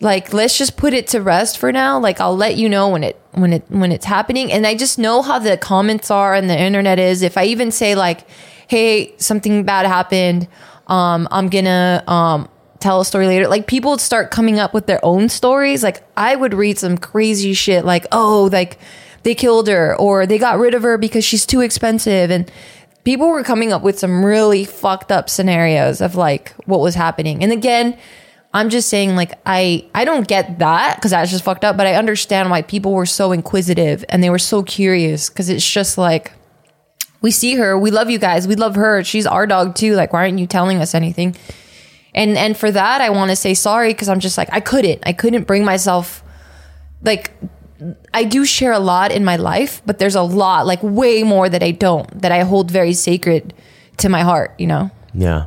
[0.00, 1.98] like let's just put it to rest for now.
[1.98, 4.52] Like i'll let you know when it when it when it's happening.
[4.52, 7.22] And i just know how the comments are and the internet is.
[7.22, 8.26] If i even say like
[8.68, 10.46] hey something bad happened
[10.86, 12.48] um i'm gonna um
[12.80, 15.82] tell a story later like people would start coming up with their own stories.
[15.82, 18.78] Like i would read some crazy shit like oh like
[19.24, 22.30] they killed her or they got rid of her because she's too expensive.
[22.30, 22.50] And
[23.08, 27.42] people were coming up with some really fucked up scenarios of like what was happening
[27.42, 27.96] and again
[28.52, 31.86] i'm just saying like i i don't get that because that's just fucked up but
[31.86, 35.96] i understand why people were so inquisitive and they were so curious because it's just
[35.96, 36.32] like
[37.22, 40.12] we see her we love you guys we love her she's our dog too like
[40.12, 41.34] why aren't you telling us anything
[42.14, 45.02] And and for that I want to say sorry cuz I'm just like I couldn't.
[45.06, 46.22] I couldn't bring myself
[47.02, 47.30] like
[48.12, 51.48] I do share a lot in my life, but there's a lot like way more
[51.48, 53.54] that I don't that I hold very sacred
[53.98, 54.90] to my heart, you know.
[55.14, 55.46] Yeah.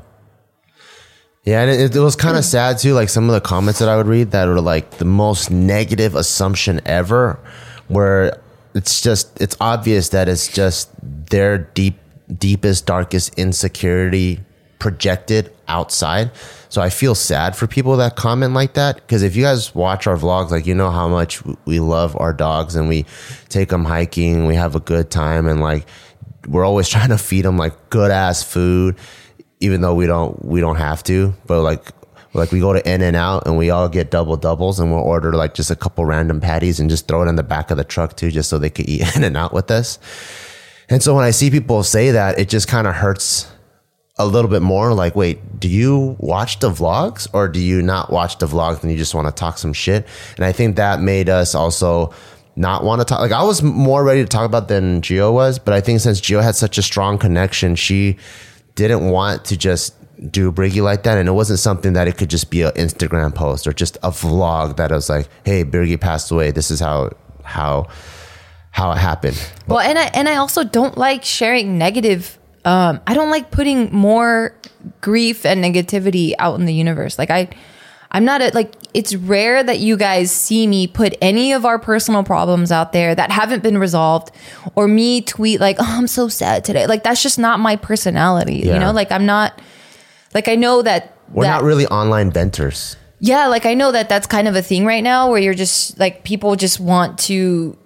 [1.44, 2.50] Yeah, and it, it was kind of hmm.
[2.50, 2.94] sad too.
[2.94, 6.16] Like some of the comments that I would read that were like the most negative
[6.16, 7.40] assumption ever,
[7.88, 8.40] where
[8.74, 11.98] it's just it's obvious that it's just their deep,
[12.38, 14.40] deepest, darkest insecurity
[14.80, 16.32] projected outside.
[16.72, 20.08] So I feel sad for people that comment like that because if you guys watch
[20.08, 23.06] our vlogs, like you know how much we love our dogs and we
[23.50, 25.86] take them hiking, we have a good time, and like
[26.48, 28.96] we're always trying to feed them like good ass food
[29.60, 31.34] even though we don't we don't have to.
[31.46, 31.92] But like
[32.34, 35.02] like we go to in and out and we all get double doubles and we'll
[35.02, 37.76] order like just a couple random patties and just throw it in the back of
[37.76, 40.00] the truck too just so they could eat in and out with us.
[40.90, 43.52] And so when i see people say that it just kind of hurts
[44.18, 48.12] a little bit more like wait do you watch the vlogs or do you not
[48.12, 51.00] watch the vlogs and you just want to talk some shit and i think that
[51.02, 52.14] made us also
[52.56, 55.58] not want to talk like i was more ready to talk about than geo was
[55.58, 58.18] but i think since geo had such a strong connection she
[58.76, 59.96] didn't want to just
[60.30, 63.34] do Briggy like that, and it wasn't something that it could just be an Instagram
[63.34, 66.52] post or just a vlog that was like, "Hey, Briggy passed away.
[66.52, 67.12] This is how
[67.44, 67.88] how
[68.72, 72.38] how it happened." Well, and I and I also don't like sharing negative.
[72.66, 74.56] Um, I don't like putting more
[75.00, 77.18] grief and negativity out in the universe.
[77.18, 77.50] Like I,
[78.12, 81.80] I'm not a, like it's rare that you guys see me put any of our
[81.80, 84.32] personal problems out there that haven't been resolved
[84.76, 88.56] or me tweet like, "Oh, I'm so sad today." Like that's just not my personality,
[88.56, 88.92] you know?
[88.92, 89.60] Like I'm not
[90.34, 92.98] like I know that We're that, not really online venters.
[93.20, 95.98] yeah, like I know that that's kind of a thing right now where you're just
[95.98, 97.78] like people just want to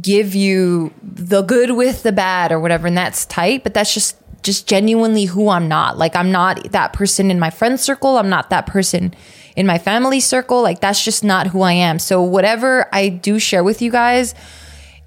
[0.00, 4.16] give you the good with the bad or whatever and that's tight, but that's just
[4.44, 5.98] just genuinely who I'm not.
[5.98, 9.14] Like I'm not that person in my friend circle, I'm not that person
[9.56, 10.62] in my family circle.
[10.62, 11.98] Like that's just not who I am.
[11.98, 14.34] So whatever I do share with you guys,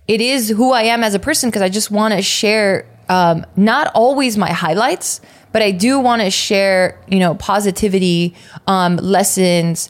[0.08, 3.46] it is who I am as a person because I just want to share um,
[3.56, 5.22] not always my highlights,
[5.54, 8.36] but I do want to share, you know, positivity,
[8.68, 9.90] um, lessons,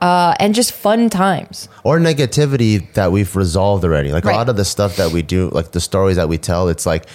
[0.00, 1.68] uh, and just fun times.
[1.84, 4.12] or negativity that we've resolved already.
[4.12, 4.34] Like Right.
[4.34, 6.86] a lot of the stuff that we do, like the stories that we tell, it's
[6.86, 7.06] like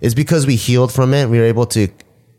[0.00, 1.28] it's because we healed from it.
[1.28, 1.88] We were able to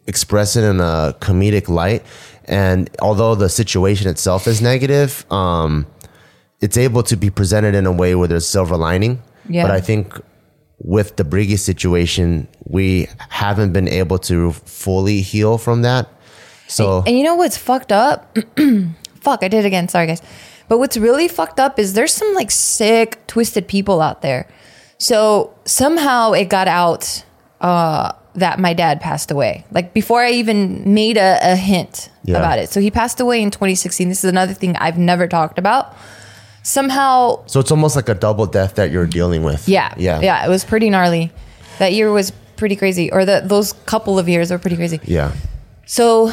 [0.06, 2.04] express it in a comedic light,
[2.46, 5.86] and although the situation itself is negative, um,
[6.62, 9.22] it's able to be presented in a way where there's silver lining.
[9.50, 9.64] Yeah.
[9.64, 10.14] But I think
[10.80, 16.10] with the Briggy situation, we haven't been able to fully heal from that.
[16.68, 18.38] So And you know what's fucked up?
[19.22, 19.88] Fuck, I did it again.
[19.88, 20.22] Sorry, guys.
[20.68, 24.48] But what's really fucked up is there's some like sick, twisted people out there.
[24.98, 27.24] So somehow it got out
[27.62, 29.66] uh, that my dad passed away.
[29.72, 32.38] Like before I even made a, a hint Yeah.
[32.38, 32.70] about it.
[32.70, 34.10] So he passed away in 2016.
[34.10, 35.96] This is another thing I've never talked about.
[36.64, 39.68] Somehow so it's almost like a double death that you're dealing with.
[39.70, 39.94] yeah.
[39.98, 40.20] Yeah.
[40.22, 40.46] Yeah.
[40.46, 41.32] It was pretty gnarly.
[41.80, 43.12] That year was pretty crazy.
[43.12, 45.00] Or the, those couple of years were pretty crazy.
[45.06, 45.32] Yeah.
[45.86, 46.32] So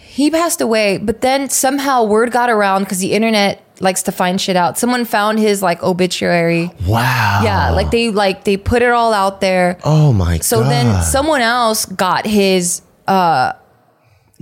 [0.00, 4.40] he passed away, but then somehow word got around because the internet likes to find
[4.40, 4.78] shit out.
[4.78, 6.70] Someone found his like obituary.
[6.86, 7.40] Wow.
[7.44, 7.70] Yeah.
[7.70, 9.78] Like they like they put it all out there.
[9.84, 10.64] Oh my So god.
[10.64, 13.52] So then someone else got his uh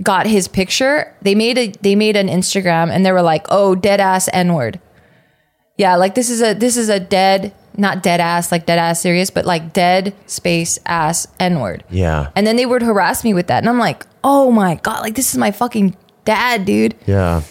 [0.01, 1.15] got his picture.
[1.21, 4.79] They made a they made an Instagram and they were like, "Oh, dead ass n-word."
[5.77, 9.01] Yeah, like this is a this is a dead not dead ass like dead ass
[9.01, 11.83] serious, but like dead space ass n-word.
[11.89, 12.29] Yeah.
[12.35, 15.15] And then they would harass me with that and I'm like, "Oh my god, like
[15.15, 17.41] this is my fucking dad, dude." Yeah.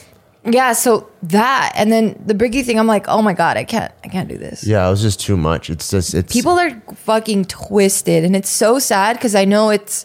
[0.44, 3.92] Yeah, so that and then the Briggy thing, I'm like, "Oh my god, I can't
[4.04, 5.70] I can't do this." Yeah, it was just too much.
[5.70, 10.04] It's just it's people are fucking twisted and it's so sad because i know it's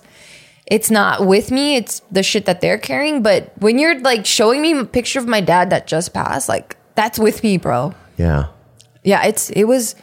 [0.67, 4.61] it's not with me it's the shit that they're carrying but when you're like showing
[4.61, 8.47] me a picture of my dad that just passed like that's with me bro Yeah.
[9.03, 9.95] yeah it's it was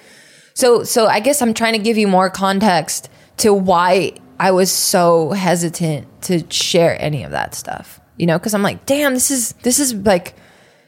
[0.55, 4.71] so so i guess i'm trying to give you more context to why i was
[4.73, 9.31] so hesitant to share any of that stuff you know because i'm like damn this
[9.31, 10.35] is this is like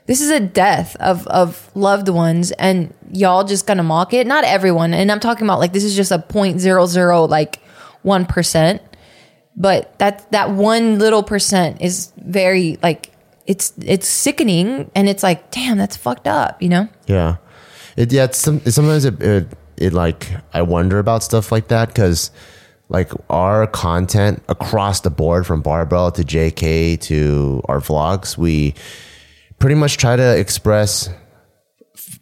[0.06, 4.26] this is a death of of loved ones and y'all just gonna mock it.
[4.26, 7.60] Not everyone and i'm talking about like this is just a point zero zero like
[8.02, 8.82] one percent.
[9.56, 13.12] But that that one little percent is very like
[13.46, 16.88] it's it's sickening and it's like damn that's fucked up you know?
[17.06, 17.36] Yeah.
[17.96, 21.94] It yeah, it's some, sometimes it, it it like I wonder about stuff like that
[21.94, 22.30] cuz
[22.88, 28.74] like our content across the board from Barbell to JK to our vlogs, we
[29.58, 31.08] pretty much try to express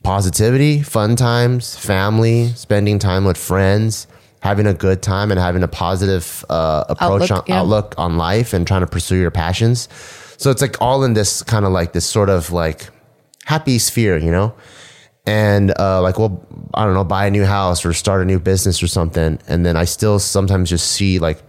[0.03, 4.07] positivity, fun times, family, spending time with friends,
[4.41, 7.61] having a good time, and having a positive uh, approach Outlook, on yeah.
[7.61, 9.89] outlook on life, and trying to pursue your passions.
[10.37, 12.89] So it's like all in this kind of like this sort of like
[13.45, 14.55] happy sphere, you know?
[15.27, 18.39] And uh, like, well, I don't know, buy a new house or start a new
[18.39, 19.39] business or something.
[19.49, 21.43] And then I still sometimes just see like,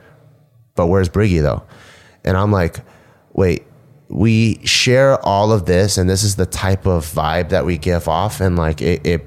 [0.76, 1.64] but where's Briggy though?
[2.24, 2.80] And I'm like,
[3.34, 3.64] wait,
[4.08, 8.08] we share all of this and this is the type of vibe that we give
[8.08, 8.40] off.
[8.40, 9.26] And like, it, it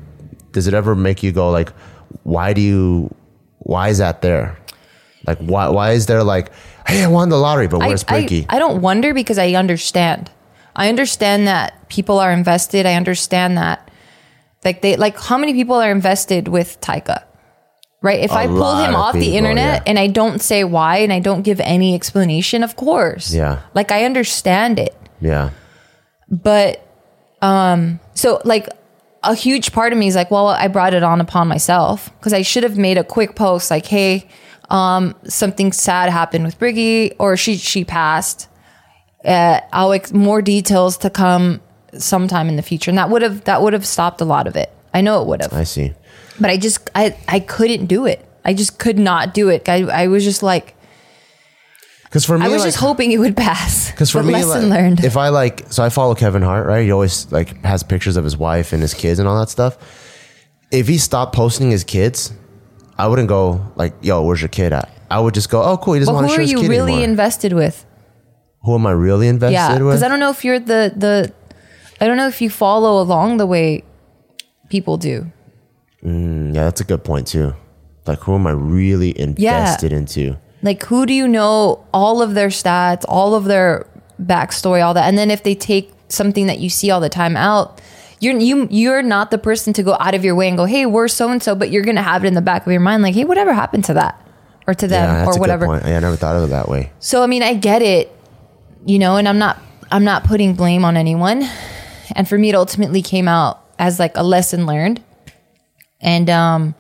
[0.53, 1.71] does it ever make you go like,
[2.23, 3.15] why do you,
[3.59, 4.59] why is that there?
[5.27, 6.53] Like, why, why is there like,
[6.87, 8.47] hey, I won the lottery, but where's I, Briggy?
[8.49, 10.31] I, I don't wonder because I understand.
[10.75, 12.87] I understand that people are invested.
[12.87, 13.88] I understand that
[14.65, 17.25] like they like how many people are invested with Taika?
[18.01, 18.21] Right?
[18.21, 19.91] If I pull lot him of off the people, internet yeah.
[19.91, 23.35] and I don't say why and I don't give any explanation, of course.
[23.35, 23.63] Yeah.
[23.75, 24.97] Like I understand it.
[25.21, 25.51] yeah.
[26.31, 26.85] But
[27.43, 28.69] um so like
[29.25, 32.33] a huge part of me is like, well, I brought it on upon myself because
[32.33, 34.29] I should have made a quick post like, hey,
[34.71, 38.49] um, something sad happened with Briggy or she she passed.
[39.25, 41.61] Uh, I'll ex- more details to come
[41.97, 44.57] sometime in the future, and that would have that would have stopped a lot of
[44.57, 44.71] it.
[44.93, 45.93] I know it would have, I see.
[46.41, 48.25] but I just I I couldn't do it.
[48.45, 49.69] I just could not do it.
[49.69, 50.75] I I was just like
[52.05, 53.91] Because for me, I was like, just hoping it would pass.
[53.99, 55.05] Because for me, lesson like, learned.
[55.05, 56.85] If I like, so I follow Kevin Hart, right?
[56.85, 59.77] He always like has pictures of his wife and his kids and all that stuff.
[60.71, 62.33] If he stopped posting his kids,
[62.97, 65.95] I wouldn't go like, "Yo, where's your kid at?" I would just go, "Oh, cool.
[65.95, 67.85] He doesn't want who to show are his you kid really anymore." invested with?
[68.63, 69.87] who am I really invested Yeah, with?
[69.87, 71.33] because I don't know if you're the the.
[72.01, 73.85] I don't know if you follow along the way
[74.69, 75.31] people do.
[76.05, 77.55] Mm, yeah, that's a good point too.
[78.07, 80.39] Like, who am I really invested into?
[80.63, 83.87] Like, who do you know all of their stats, all of their
[84.21, 87.37] backstory, all that, and then if they take something that you see all the time
[87.37, 87.81] out,
[88.21, 90.87] you're you you're not the person to go out of your way and go, hey,
[90.87, 93.03] we're so and so, but you're gonna have it in the back of your mind,
[93.03, 94.21] like, hey, whatever happened to that,
[94.67, 95.67] or to them, Yeah, that's or a whatever.
[95.67, 95.85] good point.
[95.85, 96.91] I never thought of it that way.
[97.01, 98.11] So I mean, I get it,
[98.87, 101.49] you know, and I'm not I'm not putting blame on anyone.
[102.15, 105.03] And for me, it ultimately came out as like a lesson learned.
[106.01, 106.75] And um,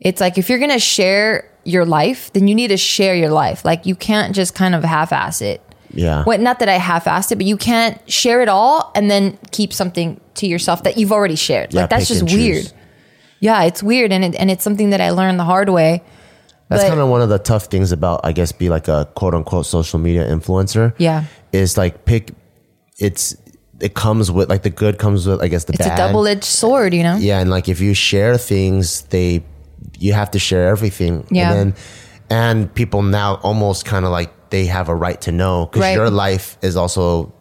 [0.00, 3.64] it's like if you're gonna share your life, then you need to share your life.
[3.64, 5.60] Like you can't just kind of half-ass it.
[5.90, 6.24] Yeah.
[6.24, 6.40] What?
[6.40, 10.20] Not that I half-assed it, but you can't share it all and then keep something
[10.34, 11.72] to yourself that you've already shared.
[11.72, 12.38] Yeah, like that's just and choose.
[12.38, 12.72] weird.
[13.40, 16.02] Yeah, it's weird, and it, and it's something that I learned the hard way.
[16.68, 19.34] That's kind of one of the tough things about, I guess, be like a quote
[19.34, 20.94] unquote social media influencer.
[20.98, 21.24] Yeah.
[21.52, 22.32] Is like pick,
[22.98, 23.36] it's,
[23.84, 25.94] it comes with, like the good comes with, I guess, the It's bad.
[25.98, 27.16] a double-edged sword, you know.
[27.16, 27.40] Yeah.
[27.40, 29.44] And like if you share things, they,
[29.98, 31.26] you have to share everything.
[31.30, 31.52] Yeah.
[31.52, 31.82] And then,
[32.30, 35.94] and people now almost kind of like they have a right to know because Right.
[35.94, 37.32] your life is also,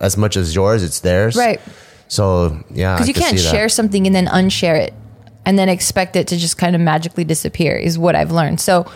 [0.00, 1.36] as much as yours, it's theirs.
[1.36, 1.60] Right.
[2.08, 2.94] So, yeah.
[2.94, 3.50] because you can can't see that.
[3.52, 4.92] share something and then unshare it
[5.46, 8.86] and then expect it to just kind of magically disappear is what i've learned so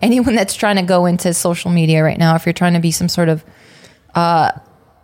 [0.00, 2.90] anyone that's trying to go into social media right now if you're trying to be
[2.90, 3.44] some sort of
[4.14, 4.50] uh,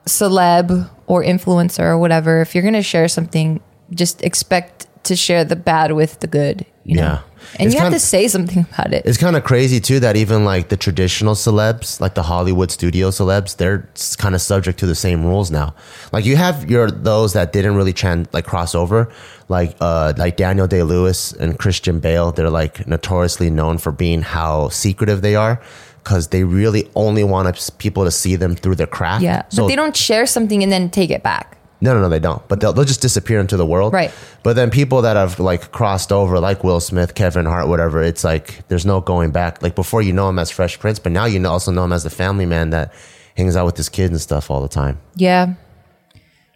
[0.06, 3.60] celeb or influencer or whatever if you're going to share something
[3.92, 7.20] just expect to share the bad with the good you know Yeah.
[7.58, 10.16] and It's you have to say something about it It's kind of crazy too that
[10.16, 13.88] even like the traditional celebs, like the Hollywood studio celebs, they're
[14.18, 15.74] kind of subject to the same rules now.
[16.12, 17.94] Like you have your those that didn't really
[18.32, 19.08] like cross over,
[19.48, 22.32] like uh like Daniel Day Lewis and Christian Bale.
[22.32, 25.60] They're like notoriously known for being how secretive they are
[26.04, 29.24] because they really only want people to see them through their craft.
[29.24, 32.08] yeah So but they don't share something and then take it back no, no, no,
[32.08, 32.46] they don't.
[32.48, 33.92] But they'll, they'll just disappear into the world.
[33.92, 34.10] Right.
[34.42, 38.24] But then people that have like crossed over, like Will Smith, Kevin Hart, whatever, it's
[38.24, 39.62] like there's no going back.
[39.62, 41.92] Like before, you know him as Fresh Prince, but now you know, also know him
[41.92, 42.94] as the family man that
[43.36, 44.98] hangs out with his kids and stuff all the time.
[45.14, 45.54] Yeah.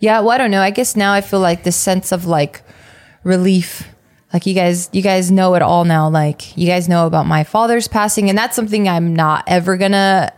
[0.00, 0.62] Yeah, well, I don't know.
[0.62, 2.62] I guess now I feel like this sense of like
[3.22, 3.86] relief.
[4.32, 6.08] Like you guys you guys know it all now.
[6.08, 10.32] Like you guys know about my father's passing and that's something I'm not ever to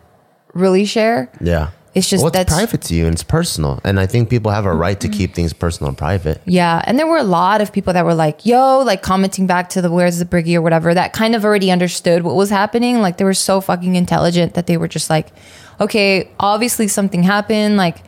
[0.54, 1.30] really share.
[1.40, 1.70] Yeah.
[1.92, 3.80] It's just well, it's that's- private to you and it's personal.
[3.82, 6.40] And I think people have a right to keep things personal and private.
[6.44, 9.70] Yeah, and there were a lot of people that were like, "Yo," like commenting back
[9.70, 10.94] to the "Where's the Briggy" or whatever.
[10.94, 13.00] That kind of already understood what was happening.
[13.00, 15.32] Like they were so fucking intelligent that they were just like,
[15.80, 17.76] "Okay, obviously something happened.
[17.76, 18.04] Like,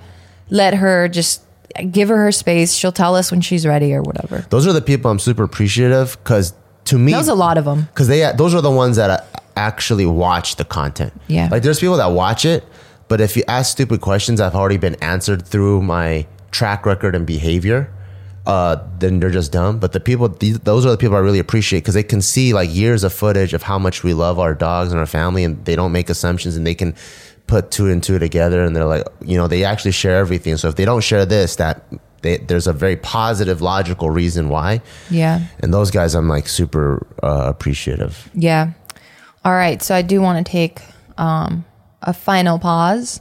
[0.48, 1.42] let her just
[1.90, 2.74] give her her space.
[2.74, 6.16] She'll tell us when she's ready or whatever." Those are the people I'm super appreciative
[6.22, 6.54] because
[6.86, 7.82] to me, was a lot of them.
[7.92, 11.12] because they those are the ones that actually watch the content.
[11.28, 11.48] Yeah.
[11.50, 12.64] like there's people that watch it,
[13.08, 17.26] but if you ask stupid questions, I've already been answered through my track record and
[17.26, 17.92] behavior.
[18.44, 19.78] Uh, then they're just dumb.
[19.78, 22.52] But the people, these, those are the people I really appreciate because they can see
[22.52, 25.64] like years of footage of how much we love our dogs and our family, and
[25.64, 26.96] they don't make assumptions, and they can
[27.52, 30.56] put two and two together, and they're like, you know, they actually share everything.
[30.56, 31.84] So if they don't share this, that
[32.22, 34.80] they, there's a very positive, logical reason why.
[35.10, 35.44] Yeah.
[35.60, 38.30] And those guys, I'm like super uh, appreciative.
[38.32, 38.72] Yeah.
[39.44, 39.82] All right.
[39.82, 40.80] So I do want to take
[41.18, 41.64] um,
[42.00, 43.20] a final pause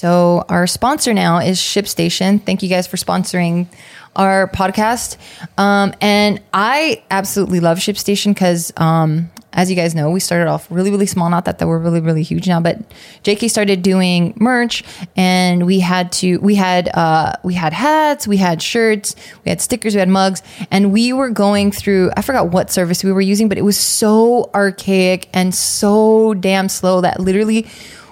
[0.00, 2.42] So our sponsor now is ShipStation.
[2.42, 3.66] Thank you guys for sponsoring
[4.16, 5.18] our podcast.
[5.58, 10.70] Um, and I absolutely love ShipStation because, um, as you guys know, we started off
[10.70, 11.28] really, really small.
[11.28, 12.78] Not that that we're really, really huge now, but
[13.24, 14.84] JK started doing merch,
[15.16, 16.38] and we had to.
[16.38, 20.42] We had uh, we had hats, we had shirts, we had stickers, we had mugs,
[20.70, 22.10] and we were going through.
[22.16, 26.68] I forgot what service we were using, but it was so archaic and so damn
[26.68, 27.66] slow that literally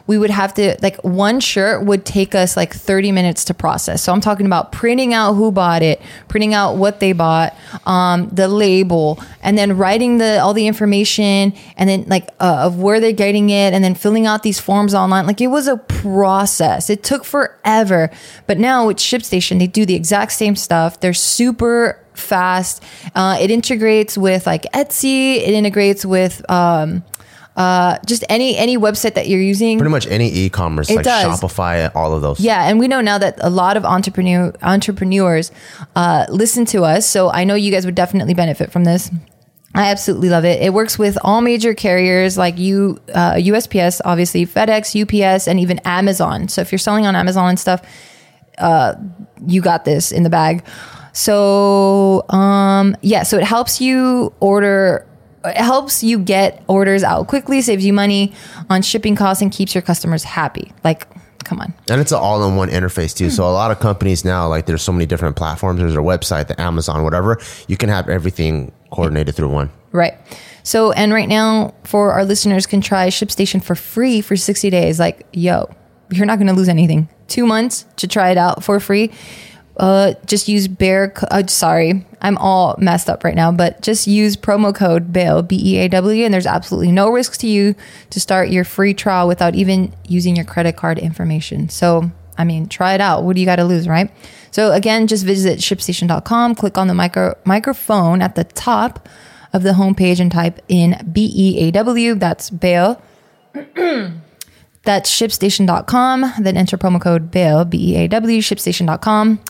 [0.08, 4.02] we would have to like one shirt would take us like 30 minutes to process.
[4.02, 7.54] So I'm talking about printing out who bought it, printing out what they bought,
[7.84, 12.80] um, the label, and then writing the all the information, and then like uh, of
[12.80, 15.26] where they're getting it, and then filling out these forms online.
[15.26, 16.88] Like it was a process.
[16.88, 18.10] It took forever.
[18.46, 21.00] But now with ShipStation, they do the exact same stuff.
[21.00, 22.82] They're super fast.
[23.14, 25.36] Uh, it integrates with like Etsy.
[25.36, 27.04] It integrates with um,
[27.58, 29.78] uh, just any any website that you're using.
[29.78, 31.40] Pretty much any e-commerce, It like does.
[31.40, 32.38] Shopify, all of those.
[32.38, 35.50] Yeah, and we know now that a lot of entrepreneur entrepreneurs
[35.96, 39.10] uh, listen to us, so I know you guys would definitely benefit from this.
[39.74, 40.62] I absolutely love it.
[40.62, 45.80] It works with all major carriers like you, uh, USPS, obviously FedEx, UPS, and even
[45.80, 46.46] Amazon.
[46.48, 47.82] So if you're selling on Amazon and stuff,
[48.58, 48.94] uh,
[49.46, 50.64] you got this in the bag.
[51.12, 55.07] So um, yeah, so it helps you order.
[55.44, 58.34] It helps you get orders out quickly, saves you money
[58.68, 60.72] on shipping costs, and keeps your customers happy.
[60.84, 61.06] Like,
[61.44, 61.72] come on.
[61.88, 63.30] And it's an all-in-one interface too.
[63.30, 65.80] So a lot of companies now, like there's so many different platforms.
[65.80, 67.40] There's their website, the Amazon, whatever.
[67.68, 69.70] You can have everything coordinated through one.
[69.92, 70.14] Right.
[70.62, 74.98] So, and right now, for our listeners, can try ShipStation for free for 60 days.
[74.98, 75.70] Like, yo,
[76.10, 77.08] you're not going to lose anything.
[77.26, 79.10] Two months to try it out for free.
[79.78, 81.12] Uh, just use bear.
[81.30, 83.52] Uh, sorry, I'm all messed up right now.
[83.52, 87.38] But just use promo code BAIL B E A W, and there's absolutely no risks
[87.38, 87.74] to you
[88.10, 91.68] to start your free trial without even using your credit card information.
[91.68, 93.22] So, I mean, try it out.
[93.22, 94.10] What do you got to lose, right?
[94.50, 96.56] So again, just visit ShipStation.com.
[96.56, 99.08] Click on the micro microphone at the top
[99.52, 102.14] of the homepage and type in B E A W.
[102.16, 103.00] That's BAIL.
[104.84, 106.32] That's shipstation.com.
[106.40, 109.40] Then enter promo code BAIL, B E A W, shipstation.com.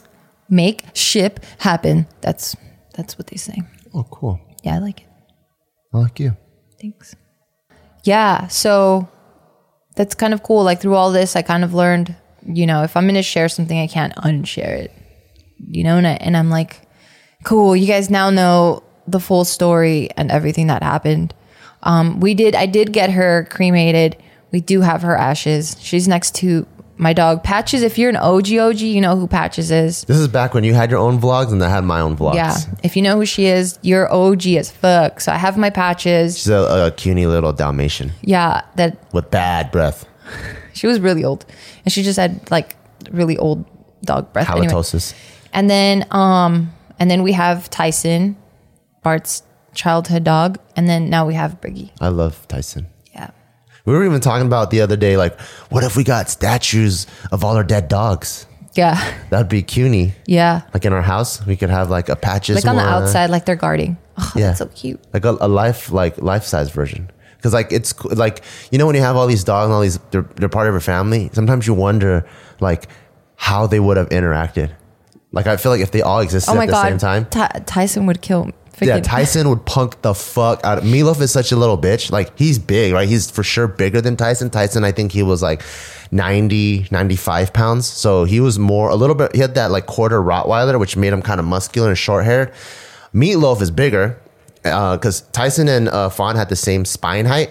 [0.49, 2.07] Make ship happen.
[2.21, 2.57] That's
[2.95, 3.63] that's what they say.
[3.95, 4.41] Oh, cool.
[4.63, 5.07] Yeah, I like it.
[5.93, 6.37] I like you.
[6.81, 7.15] Thanks.
[8.05, 9.09] Yeah, so
[9.97, 10.65] that's kind of cool.
[10.65, 12.15] Like through all this, I kind of learned,
[12.47, 14.93] you know, if I'm going to share something, I can't unshare it.
[15.59, 16.89] You know, and, I, and I'm like,
[17.45, 17.75] cool.
[17.75, 21.35] You guys now know the full story and everything that happened.
[21.83, 22.55] Um, we did.
[22.55, 24.17] I did get her cremated.
[24.51, 25.77] We do have her ashes.
[25.81, 26.67] She's next to
[26.99, 27.83] my dog Patches.
[27.83, 30.05] If you're an OG OG, you know who Patches is.
[30.05, 32.35] This is back when you had your own vlogs and I had my own vlogs.
[32.35, 35.21] Yeah, if you know who she is, you're OG as fuck.
[35.21, 36.39] So I have my Patches.
[36.39, 40.07] She's a, a cuny little Dalmatian Yeah, that with bad breath.
[40.75, 41.45] She was really old,
[41.85, 42.77] and she just had like
[43.11, 43.65] really old
[44.03, 44.49] dog breath.
[44.49, 44.69] Anyway.
[44.69, 45.13] Halitosis.
[45.53, 48.37] And then, um, and then we have Tyson,
[49.03, 49.43] Bart's
[49.75, 51.91] childhood dog, and then now we have Briggy.
[52.01, 52.87] I love Tyson.
[53.89, 57.43] We were even talking about the other day, like, what if we got statues of
[57.43, 58.47] all our dead dogs?
[58.75, 58.95] yeah,
[59.31, 60.13] That'd be cuny.
[60.27, 60.63] yeah.
[60.75, 63.45] Like in our house, we could have like a patches Like on the outside, like
[63.47, 63.97] they're guarding.
[64.19, 64.49] Oh, Yeah.
[64.49, 65.01] that's so cute.
[65.15, 68.95] like a, a life like life size version because like it's like you know when
[68.95, 71.67] you have all these dogs and all these they're, they're part of your family sometimes
[71.69, 72.27] you wonder
[72.61, 72.89] like
[73.37, 74.73] how they would have interacted
[75.31, 77.63] like i feel like if they all existed Oh at the god, same time Ty-
[77.65, 78.51] Tyson would kill.
[78.81, 82.11] Yeah tyson would punk the fuck out of Meatloaf is such a little bitch.
[82.11, 83.09] Like he's big right?
[83.09, 84.51] He's for sure bigger than tyson.
[84.51, 85.63] Tyson i think he was like
[86.11, 87.87] 90 95 pounds.
[87.87, 91.13] So he was more a little bit he had that like quarter rottweiler which made
[91.13, 92.53] him kind of muscular and short haired
[93.15, 94.21] Meatloaf is bigger
[94.63, 97.51] because Tyson and uh, Fawn had the same spine height,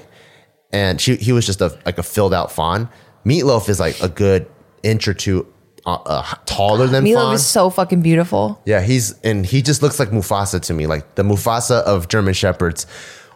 [0.71, 2.89] and she he was just a like a filled out Fawn.
[3.25, 4.47] Meatloaf is like a good
[4.83, 5.51] inch or two
[5.87, 7.33] uh, uh, taller than Milo Fawn.
[7.35, 8.61] is so fucking beautiful.
[8.65, 12.33] yeah, he's and he just looks like Mufasa to me, like the Mufasa of German
[12.33, 12.85] Shepherds.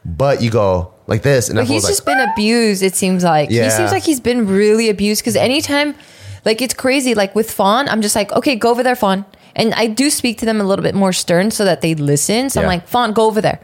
[0.04, 2.82] But you go like this, and But he's just like, been abused.
[2.84, 3.66] It seems like Yeah.
[3.66, 5.22] he seems like he's been really abused.
[5.22, 5.96] Because anytime,
[6.44, 7.14] like it's crazy.
[7.16, 9.26] Like with Fawn, I'm just like, okay, go over there, Fawn.
[9.56, 12.50] And I do speak to them a little bit more stern so that they listen.
[12.50, 13.60] So I'm like, Fawn, go over there.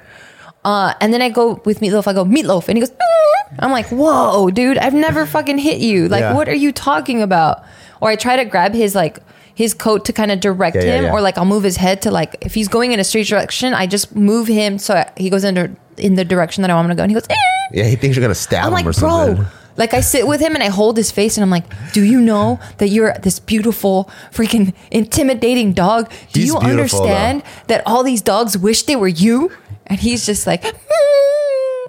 [0.63, 2.07] Uh, and then I go with Meatloaf.
[2.07, 2.91] I go Meatloaf, and he goes.
[2.91, 4.77] "Mm." I'm like, whoa, dude!
[4.77, 6.07] I've never fucking hit you.
[6.09, 6.33] Like, Yeah.
[6.35, 7.63] what are you talking about?
[8.01, 9.19] Or I try to grab his like
[9.55, 11.11] his coat to kind of direct Yeah, yeah, him, yeah.
[11.13, 13.73] or like I'll move his head to like if he's going in a straight direction,
[13.73, 16.89] I just move him so he goes into in the direction that I want him
[16.91, 17.25] to go, and he goes.
[17.29, 17.35] "Eh."
[17.73, 19.09] yeah, he thinks you're gonna stab I'm him like, or bro.
[19.35, 19.45] something.
[19.77, 22.19] Like I sit with him and I hold his face and I'm like, do you
[22.19, 26.09] know that you're this beautiful, freaking intimidating dog?
[26.33, 29.51] Do He's you understand that all these dogs wish they were you?
[29.85, 30.71] And he's just like, "Mm."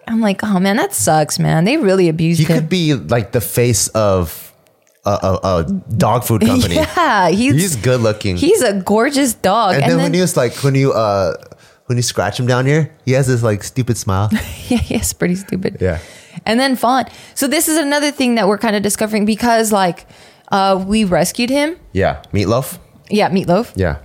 [0.06, 1.64] I'm like, oh man, that sucks, man.
[1.64, 2.58] They really abused He him.
[2.60, 4.47] could be like the face of
[5.10, 5.64] a, a,
[5.96, 6.74] dog food company.
[6.96, 8.36] Yeah, he's He's good looking.
[8.36, 9.74] he's a gorgeous dog.
[9.74, 11.34] and, then, when he was like when you uh
[11.86, 14.28] when you scratch him down here, he has this like stupid smile.
[14.68, 15.78] yeah, yes, pretty stupid.
[15.80, 15.98] Yeah.
[16.44, 17.06] And then Fawn.
[17.34, 20.06] So this is another thing that we're kind of discovering because like
[20.52, 21.76] uh we rescued him.
[21.92, 22.22] yeah.
[22.32, 22.78] Meatloaf.
[23.10, 23.72] Yeah, Meatloaf.
[23.74, 23.98] Yeah.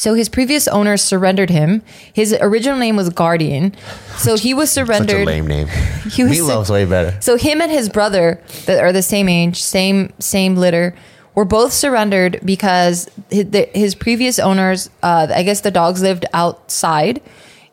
[0.00, 1.82] So his previous owners surrendered him.
[2.14, 3.74] His original name was Guardian.
[4.16, 5.10] So he was surrendered.
[5.10, 5.68] Such a lame name.
[6.10, 7.20] He was Meatloaf's way better.
[7.20, 10.94] So him and his brother that are the same age, same same litter,
[11.34, 16.24] were both surrendered because his, the- his previous owners, uh, I guess the dogs lived
[16.32, 17.20] outside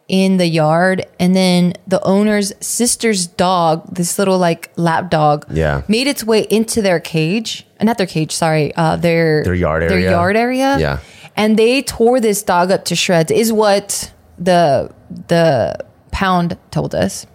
[0.09, 5.81] in the yard, and then the owner's sister's dog, this little like lap dog, Yeah.
[5.87, 9.95] made its way into their cage, not their cage, sorry, uh, their Their yard area,
[10.01, 10.99] their yard area, Yeah.
[11.37, 13.31] And they tore this dog up to shreds.
[13.31, 14.91] Is what the
[15.27, 15.77] the
[16.11, 17.25] pound told us.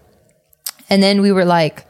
[0.91, 1.87] And then we were like,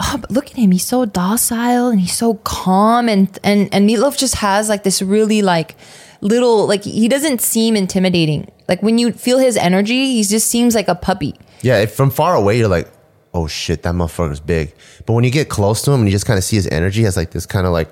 [0.00, 0.70] oh, but look at him.
[0.72, 3.08] He's so docile and he's so calm.
[3.08, 5.76] And, and, and Meatloaf just has like this really like
[6.20, 8.50] little, like he doesn't seem intimidating.
[8.68, 11.34] Like when you feel his energy, he just seems like a puppy.
[11.62, 12.88] Yeah, if from far away you're like,
[13.34, 14.74] oh shit, that motherfucker's big.
[15.06, 17.02] But when you get close to him and you just kind of see his energy,
[17.04, 17.90] has like this kind of like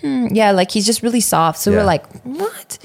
[0.00, 1.58] hmm, Yeah, like he's just really soft.
[1.60, 1.78] So Yeah.
[1.78, 2.78] we're like, what?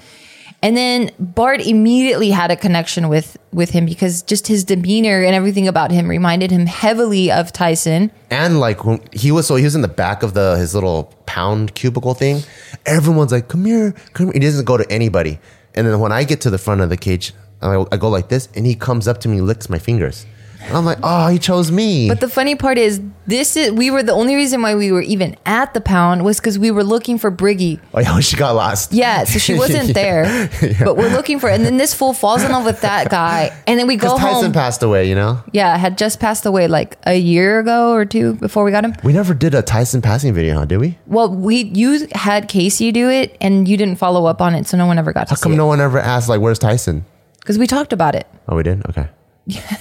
[0.66, 5.36] And then Bart immediately had a connection with with him because just his demeanor and
[5.36, 8.09] everything about him reminded him heavily of Tyson.
[8.32, 8.80] and like
[9.13, 12.41] he was so he was in the back of the his little pound cubicle thing.
[12.88, 14.34] Everyone's like, come here, come here.
[14.34, 15.38] He doesn't go to anybody.
[15.76, 18.30] And then when I get to the front of the cage, I, I go like
[18.30, 20.26] this, and he comes up to me, licks my fingers.
[20.68, 22.07] And I'm like, oh, he chose me.
[22.09, 25.01] But the funny part is, this is we were the only reason why we were
[25.01, 27.80] even at the pound was because we were looking for Briggy.
[27.93, 28.93] oh yeah, she got lost.
[28.93, 30.49] Yeah, so she wasn't there,
[30.84, 31.49] but we're looking for.
[31.49, 34.43] And then this fool falls in love with that guy, and then we go Tyson
[34.45, 34.53] home.
[34.53, 35.41] passed away, you know.
[35.53, 38.93] yeah, had just passed away like a year ago or two before we got him.
[39.03, 40.66] We never did a Tyson passing video, huh?
[40.66, 40.97] Did we?
[41.07, 44.78] Well, we you had Casey do it, and you didn't follow up on it, so
[44.78, 47.05] no one ever got How to come no it one ever asked like, where's Tyson?
[47.39, 48.84] because we talked about it Oh, we did.
[48.89, 49.07] Okay.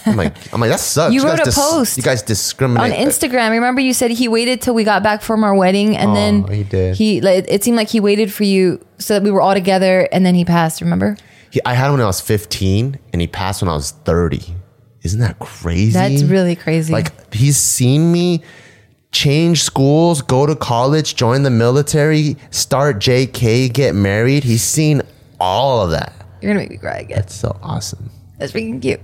[0.05, 1.15] I'm like, I'm like, that sucks.
[1.15, 3.51] You guys wrote a post You guys discriminate on Instagram.
[3.51, 6.47] Remember, you said he waited till we got back from our wedding, and Oh, then
[6.53, 6.97] he did.
[6.97, 10.09] He like, it seemed like he waited for you so that we were all together,
[10.13, 10.81] and then he passed.
[10.83, 11.17] Remember?
[11.51, 14.55] He, I had him when I was 15, and he passed when I was 30.
[15.03, 15.93] Isn't that crazy?
[15.93, 16.93] That's really crazy.
[16.93, 18.43] Like he's seen me
[19.13, 24.45] change schools, go to college, join the military, start JK, get married.
[24.45, 25.03] He's seen
[25.41, 26.13] all of that.
[26.43, 27.17] You're gonna make me cry again.
[27.19, 28.11] That's so awesome.
[28.39, 29.01] That's freaking cute.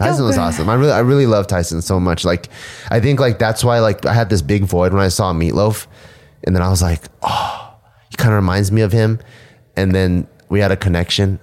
[0.00, 0.68] Tyson was awesome.
[0.68, 2.24] I really, I really love Tyson so much.
[2.24, 2.48] Like,
[2.90, 5.86] I think like that's why like I had this big void when I saw Meatloaf,
[6.44, 7.74] and then I was like, oh,
[8.08, 9.20] he kind of reminds me of him.
[9.76, 11.38] And then we had a connection.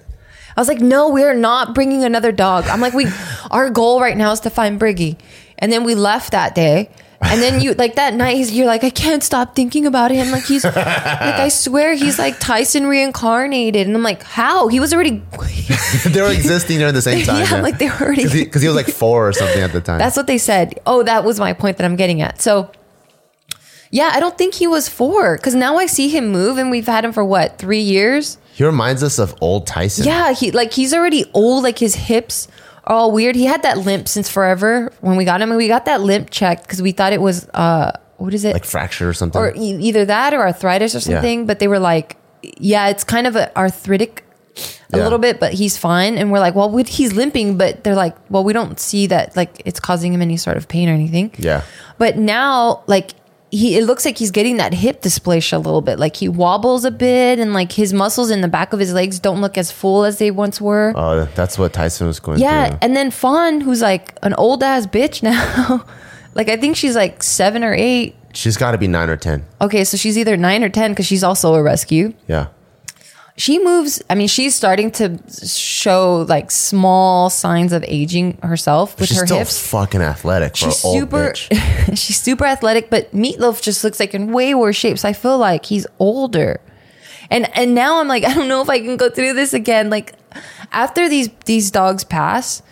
[0.56, 2.66] I was like, no, we're not bringing another dog.
[2.66, 3.06] I'm like, we,
[3.52, 5.20] our goal right now is to find Briggy.
[5.60, 6.90] And then we left that day.
[7.20, 10.30] And then you, like that night, he's, you're like, I can't stop thinking about him.
[10.30, 13.88] Like he's, like I swear he's like Tyson reincarnated.
[13.88, 14.68] And I'm like, how?
[14.68, 15.24] He was already,
[16.08, 17.42] they were existing during the same time.
[17.50, 18.24] yeah, like they were already.
[18.24, 19.98] because he, he was like four or something at the time.
[19.98, 20.80] That's what they said.
[20.86, 22.40] Oh, that was my point that I'm getting at.
[22.40, 22.72] So,
[23.90, 26.86] yeah, I don't think he was four because now I see him move and we've
[26.86, 28.38] had him for what, three years?
[28.54, 30.04] he reminds us of old Tyson.
[30.06, 31.64] Yeah, he like he's already old.
[31.64, 32.48] Like his hips
[32.88, 33.36] all weird.
[33.36, 36.30] He had that limp since forever when we got him, and we got that limp
[36.32, 38.54] checked because we thought it was uh, what is it?
[38.54, 39.40] like fracture or something.
[39.40, 41.16] or e- either that or arthritis or Yeah.
[41.18, 41.46] something.
[41.46, 44.24] But they were like, yeah, it's kind of a arthritic
[44.92, 45.04] a Yeah.
[45.04, 46.18] little bit, but he's fine.
[46.18, 49.36] And we're like, well, we- he's limping, but they're like, well, we don't see that
[49.36, 51.32] like it's causing him any sort of pain or anything.
[51.38, 51.62] Yeah.
[52.00, 53.12] But now, like
[53.50, 56.00] he, it looks like he's getting that hip dysplasia a little bit.
[56.00, 59.20] Like he wobbles a bit, and like his muscles in the back of his legs
[59.20, 60.94] don't look as full as they once were.
[60.96, 62.80] Oh, that's what Tyson was going Yeah, through.
[62.82, 65.86] and then Fawn, who's like an old ass bitch now.
[66.36, 68.16] like I think she's like seven or eight.
[68.34, 69.46] She's got to be nine or ten.
[69.62, 72.14] Okay, so she's either nine or ten because she's also a rescue.
[72.28, 72.48] Yeah.
[73.40, 74.02] She moves.
[74.10, 79.26] I mean, she's starting to show like small signs of aging herself with She's her
[79.28, 79.70] still hips.
[79.70, 81.36] fucking athletic She's super.
[81.94, 84.98] she's super athletic, but Meatloaf just looks like in way worse shape.
[84.98, 86.60] So I feel like he's older,
[87.30, 89.92] and and now I'm like, I don't know if I can go through this again.
[89.92, 90.14] Like
[90.72, 92.64] after these these dogs pass,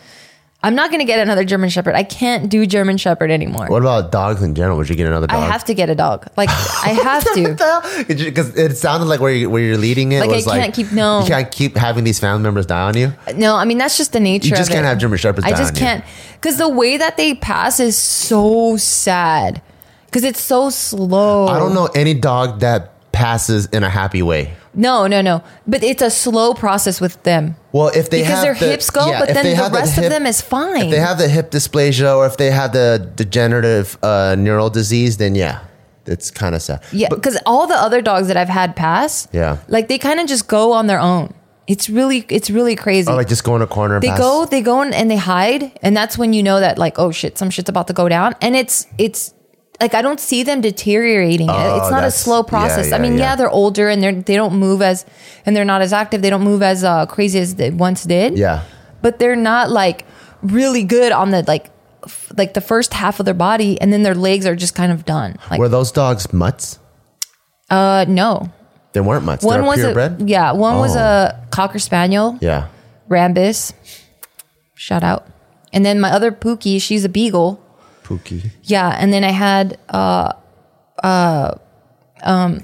[0.65, 1.93] I'm not gonna get another German Shepherd.
[1.93, 3.67] I can't do German Shepherd anymore.
[3.67, 4.77] What about dogs in general?
[4.77, 5.37] Would you get another dog?
[5.37, 6.27] I have to get a dog.
[6.35, 8.05] Like I have to.
[8.15, 10.73] Because it sounded like where, you, where you're leading it Like, I was like can't
[10.73, 11.19] keep- no.
[11.19, 13.13] You can't keep having these family members die on you.
[13.35, 14.47] No, I mean that's just the nature.
[14.47, 14.89] You just can't it.
[14.89, 16.03] have German Shepherds I just can't
[16.33, 19.61] because the way that they pass is so sad
[20.07, 21.47] because it's so slow.
[21.47, 24.55] I don't know any dog that passes in a happy way.
[24.75, 25.43] No, no, no.
[25.65, 27.55] But it's a slow process with them.
[27.71, 30.05] Well, if they because have their the- hips go, yeah, but then the rest hip-
[30.05, 30.85] of them is fine.
[30.85, 35.17] If they have the hip dysplasia or if they have the degenerative uh, neural disease,
[35.17, 35.59] then yeah.
[36.05, 36.83] it's kind of sad.
[36.91, 39.57] Yeah, because all the other dogs that I've had pass, Yeah.
[39.67, 41.33] like they kind of just go on their own.
[41.67, 43.09] It's really, it's really crazy.
[43.11, 43.95] oh, like just go in a corner.
[43.95, 44.19] And they pass.
[44.19, 47.11] go, they go in and they hide, and that's when you know that like, oh
[47.11, 48.35] shit, some shit's about to go down.
[48.39, 49.33] And it's, it's
[49.81, 51.49] like I don't see them deteriorating.
[51.49, 52.89] Oh, it's not a slow process.
[52.89, 53.29] yeah, I mean, yeah, yeah.
[53.31, 53.35] yeah.
[53.35, 55.05] they're older and they're they don't move as,
[55.45, 56.21] and they're not as active.
[56.21, 58.37] They don't move as uh, crazy as they once did.
[58.37, 58.63] Yeah.
[59.01, 60.05] but they're not like
[60.41, 61.69] really good on the like,
[62.05, 64.91] f- like the first half of their body, and then their legs are just kind
[64.91, 65.37] of done.
[65.49, 66.79] Like, Were those dogs mutts?
[67.69, 68.49] uh, no.
[68.93, 69.43] They weren't mutts.
[69.43, 70.29] One They're was a purebred.
[70.29, 70.51] yeah.
[70.53, 70.99] One was Oh.
[71.01, 72.67] a cocker spaniel, Yeah.
[73.09, 73.73] Rambus.
[74.75, 75.27] Shout out.
[75.73, 77.59] And then my other Pookie, she's a beagle.
[78.05, 78.51] Pookie.
[78.63, 80.31] Yeah, and then I had uh
[81.03, 81.55] uh
[82.23, 82.61] um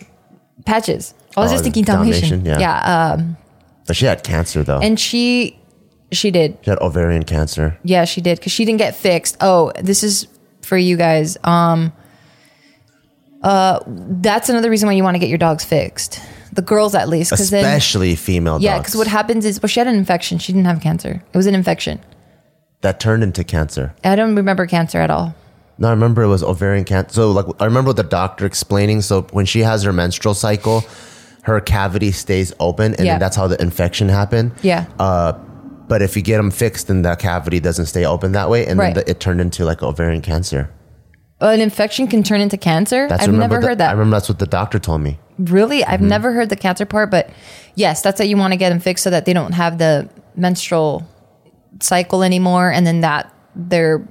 [0.66, 1.14] patches.
[1.36, 2.44] I was Oh, just thinking Dalmatian.
[2.44, 2.60] Dalmatian, yeah.
[2.60, 3.38] Yeah, um,
[3.88, 4.80] But she had cancer though.
[4.80, 5.58] and she
[6.12, 6.58] she did.
[6.62, 7.78] she had ovarian cancer.
[7.84, 9.38] Yeah, she did because she didn't get fixed.
[9.42, 10.28] Oh, this is
[10.62, 11.38] for you guys.
[11.44, 11.92] Um,
[13.44, 16.20] uh, that's another reason why you want to get your dogs fixed.
[16.54, 18.64] The girls, at least, because then Especially female dogs.
[18.66, 20.38] yeah, because what happens is, well, she had an infection.
[20.38, 21.24] She didn't have cancer.
[21.34, 22.00] It was an infection.
[22.82, 23.94] That turned into cancer.
[24.04, 25.36] I don't remember cancer at all.
[25.78, 27.14] No, I remember it was ovarian cancer.
[27.14, 29.02] So like I remember the doctor explaining.
[29.02, 30.84] So when she has her menstrual cycle,
[31.44, 33.14] her cavity stays open, and Yeah.
[33.14, 34.52] then that's how the infection happened.
[34.62, 34.86] Yeah.
[35.00, 35.34] Uh,
[35.88, 38.80] but if you get them fixed, then that cavity doesn't stay open that way, and
[38.80, 38.94] Right.
[38.94, 40.70] then the, it turned into like ovarian cancer.
[41.40, 43.08] An infection can turn into cancer.
[43.10, 43.90] That's I've never the- heard that.
[43.90, 45.20] I remember that's what the doctor told me.
[45.40, 45.84] Really?
[45.84, 46.08] I've Mm-hmm.
[46.10, 47.30] never heard the cancer part, but
[47.74, 50.08] yes, that's what you want to get them fixed so that they don't have the
[50.36, 51.08] menstrual
[51.80, 54.08] cycle anymore, and then that their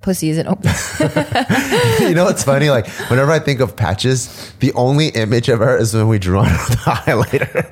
[0.00, 0.70] pussy isn't open.
[2.08, 2.70] you know what's funny?
[2.70, 6.38] Like whenever I think of patches, the only image of her is when we drew
[6.38, 7.70] on the highlighter.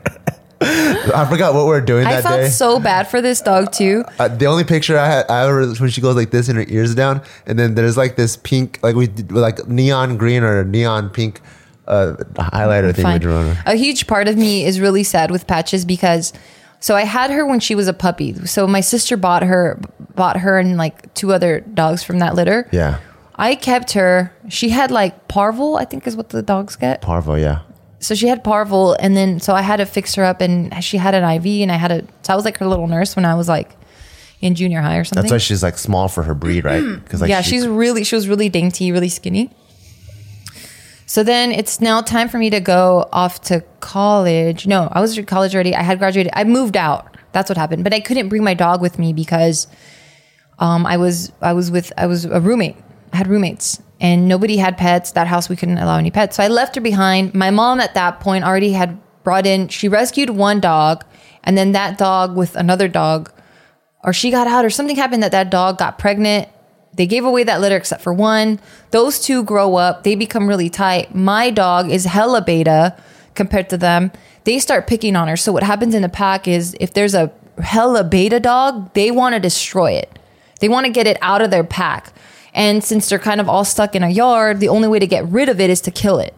[1.14, 2.48] I forgot what we were doing I that felt day.
[2.48, 4.04] so bad for this dog too.
[4.18, 6.64] Uh, the only picture I had, I ever when she goes like this and her
[6.68, 10.64] ears down, and then there's like this pink, like we did, like neon green or
[10.64, 11.40] neon pink
[11.88, 13.62] uh, highlighter thing we drew on her.
[13.66, 16.32] A huge part of me is really sad with patches because
[16.82, 18.34] so I had her when she was a puppy.
[18.46, 19.80] So my sister bought her
[20.14, 22.68] bought her and like two other dogs from that litter.
[22.72, 22.98] Yeah,
[23.36, 24.30] I kept her.
[24.50, 27.00] She had like parvo, I think is what the dogs get.
[27.00, 27.34] parvo.
[27.36, 27.60] Yeah,
[28.00, 30.98] So she had parvo and then so I had to fix her up and she
[30.98, 33.24] had an IV and I had a so I was like her little nurse when
[33.24, 33.70] I was like
[34.42, 35.22] in junior high or something.
[35.22, 36.82] that's why she's like small for her breed, right?
[36.82, 39.50] Because like yeah, she- she's really she was really dainty, really skinny.
[41.12, 44.66] So then it's now time for me to go off to college.
[44.66, 45.74] No, I was college already.
[45.74, 46.32] I had graduated.
[46.34, 47.18] I moved out.
[47.32, 47.84] That's what happened.
[47.84, 49.66] But I couldn't bring my dog with me because
[50.58, 52.76] um, I was I was with I was a roommate.
[53.12, 55.12] I had roommates and nobody had pets.
[55.12, 56.36] That house we couldn't allow any pets.
[56.36, 57.34] So I left her behind.
[57.34, 59.68] My mom at that point already had brought in.
[59.68, 61.04] She rescued one dog,
[61.44, 63.30] and then that dog with another dog
[64.02, 66.48] or she got out or something happened that that dog got pregnant.
[66.94, 68.60] They gave away that litter except for one.
[68.90, 71.14] Those two grow up, they become really tight.
[71.14, 72.96] My dog is hella beta
[73.34, 74.12] compared to them.
[74.44, 75.36] They start picking on her.
[75.36, 77.32] So what happens in the pack is if there's a
[77.62, 80.18] hella beta dog, they want to destroy it.
[80.60, 82.12] They want to get it out of their pack.
[82.54, 85.26] And since they're kind of all stuck in a yard, the only way to get
[85.26, 86.34] rid of it is to kill it.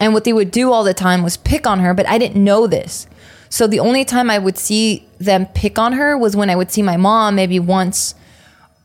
[0.00, 2.42] And what they would do all the time was pick on her, but I didn't
[2.42, 3.06] know this.
[3.48, 6.72] So the only time I would see them pick on her was when I would
[6.72, 8.16] see my mom maybe once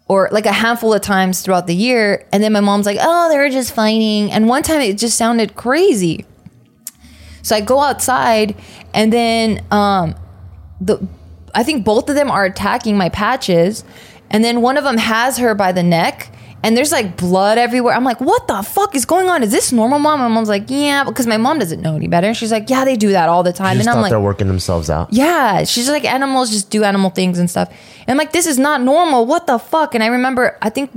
[0.09, 2.27] or like a handful of times throughout the year.
[2.33, 4.31] And then my mom's like, oh, they're just fighting.
[4.31, 6.25] And one time it just sounded crazy.
[7.43, 8.55] So I go outside
[8.93, 10.15] and then um
[10.81, 11.07] the
[11.55, 13.83] I think both of them are attacking my patches.
[14.29, 16.31] And then one of them has her by the neck
[16.63, 17.93] and there's like blood everywhere.
[17.95, 19.43] I'm like, what the fuck is going on?
[19.43, 20.19] Is this normal, mom?
[20.19, 22.33] My mom's like, yeah, because my mom doesn't know any better.
[22.33, 23.79] She's like, yeah, they do that all the time.
[23.79, 25.11] And I'm like, they're working themselves out.
[25.13, 27.69] yeah, she's like animals just do animal things and stuff.
[28.01, 29.25] And I'm like, this is not normal.
[29.25, 29.95] What the fuck?
[29.95, 30.91] And I remember, I think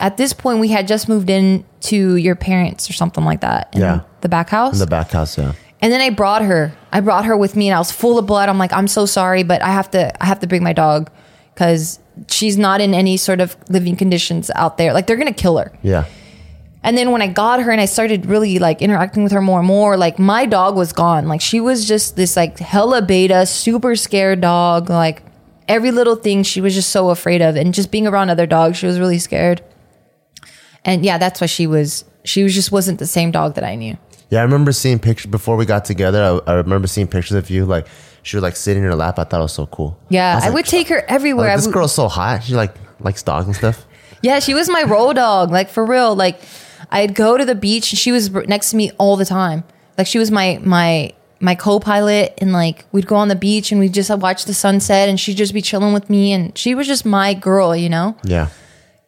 [0.00, 3.70] at this point we had just moved in to your parents or something like that.
[3.74, 4.00] in Yeah.
[4.20, 4.74] the back house.
[4.74, 5.52] In the back house, yeah.
[5.80, 6.72] and then I brought her.
[6.92, 8.48] I brought her with me, and I was full of blood.
[8.48, 10.22] I'm like, I'm so sorry, but I have to.
[10.22, 11.10] I have to bring my dog
[11.54, 11.98] because
[12.28, 14.92] she's not in any sort of living conditions out there.
[14.92, 15.72] Like they're gonna kill her.
[15.82, 16.06] Yeah.
[16.82, 19.58] And then when I got her and I started really like interacting with her more
[19.58, 21.26] and more, like my dog was gone.
[21.26, 24.88] Like she was just this like hella beta, super scared dog.
[24.88, 25.22] Like
[25.66, 27.56] every little thing she was just so afraid of.
[27.56, 29.64] And just being around other dogs, she was really scared.
[30.84, 33.74] And yeah, that's why she was, she was just wasn't the same dog that I
[33.74, 33.96] knew.
[34.30, 36.40] Yeah, I remember seeing pictures before we got together.
[36.46, 37.88] I, I remember seeing pictures of you, like
[38.26, 39.18] she was like sitting in her lap.
[39.18, 39.96] I thought it was so cool.
[40.08, 41.48] Yeah, was I like, would take her everywhere.
[41.48, 42.42] like, this girl's so hot.
[42.42, 43.84] She like likes dogs and stuff.
[44.22, 45.50] Yeah, she was my road dog.
[45.52, 46.16] Like for real.
[46.16, 46.40] Like
[46.90, 49.62] I'd go to the beach and she was next to me all the time.
[49.96, 53.78] Like she was my my my co-pilot and like we'd go on the beach and
[53.78, 56.74] we'd just uh, watch the sunset and she'd just be chilling with me and she
[56.74, 58.16] was just my girl, you know?
[58.24, 58.48] Yeah.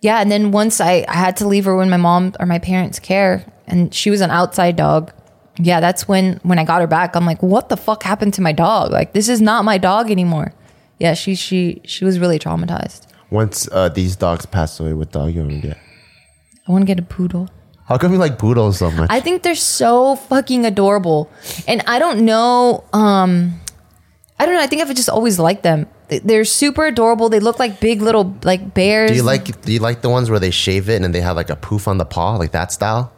[0.02, 2.58] yeah, and then once I, I had to leave her when my mom or my
[2.58, 5.10] parents care, and she was an outside dog.
[5.58, 7.16] Yeah, that's when when I got her back.
[7.16, 8.90] I'm like, what the fuck happened to my dog?
[8.92, 10.52] Like, this is not my dog anymore.
[10.98, 13.06] Yeah, she she she was really traumatized.
[13.30, 15.76] Once uh, these dogs pass away, what dog you want to get?
[16.66, 17.48] I want to get a poodle.
[17.86, 19.08] How come you like poodles so much?
[19.10, 21.30] I think they're so fucking adorable,
[21.66, 22.84] and I don't know.
[22.92, 23.60] Um,
[24.38, 24.60] I don't know.
[24.62, 25.86] I think I've just always liked them.
[26.08, 27.28] They- They're super adorable.
[27.28, 29.10] They look like big little like bears.
[29.10, 31.36] do you like do you like the ones where they shave it and they have
[31.36, 33.12] like a poof on the paw, like that style?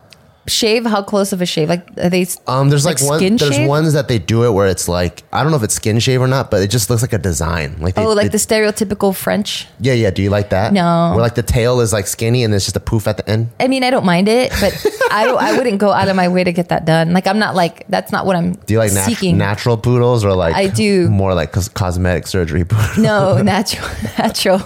[0.50, 0.84] Shave?
[0.84, 1.68] How close of a shave?
[1.68, 2.26] Like are they?
[2.46, 3.18] Um, there's like, one.
[3.18, 3.68] skin There's shave?
[3.68, 6.20] ones that they do it where it's like I don't know if it's skin shave
[6.20, 7.76] or not, but it just looks like a design.
[7.80, 9.66] Like they, Oh, like they- the stereotypical French.
[9.80, 10.10] yeah, yeah.
[10.10, 10.72] Do you like that?
[10.72, 11.12] No.
[11.12, 13.48] Where like the tail is like skinny and there's just a poof at the end.
[13.60, 14.72] I mean, I don't mind it, but
[15.10, 17.12] I I wouldn't go out of my way to get that done.
[17.12, 19.38] Like I'm not like that's not what I'm Do you like nat- seeking.
[19.38, 21.08] natural poodles or like I do.
[21.08, 22.98] more like cos- cosmetic surgery poodles?
[22.98, 23.88] no, natural,
[24.18, 24.60] natural.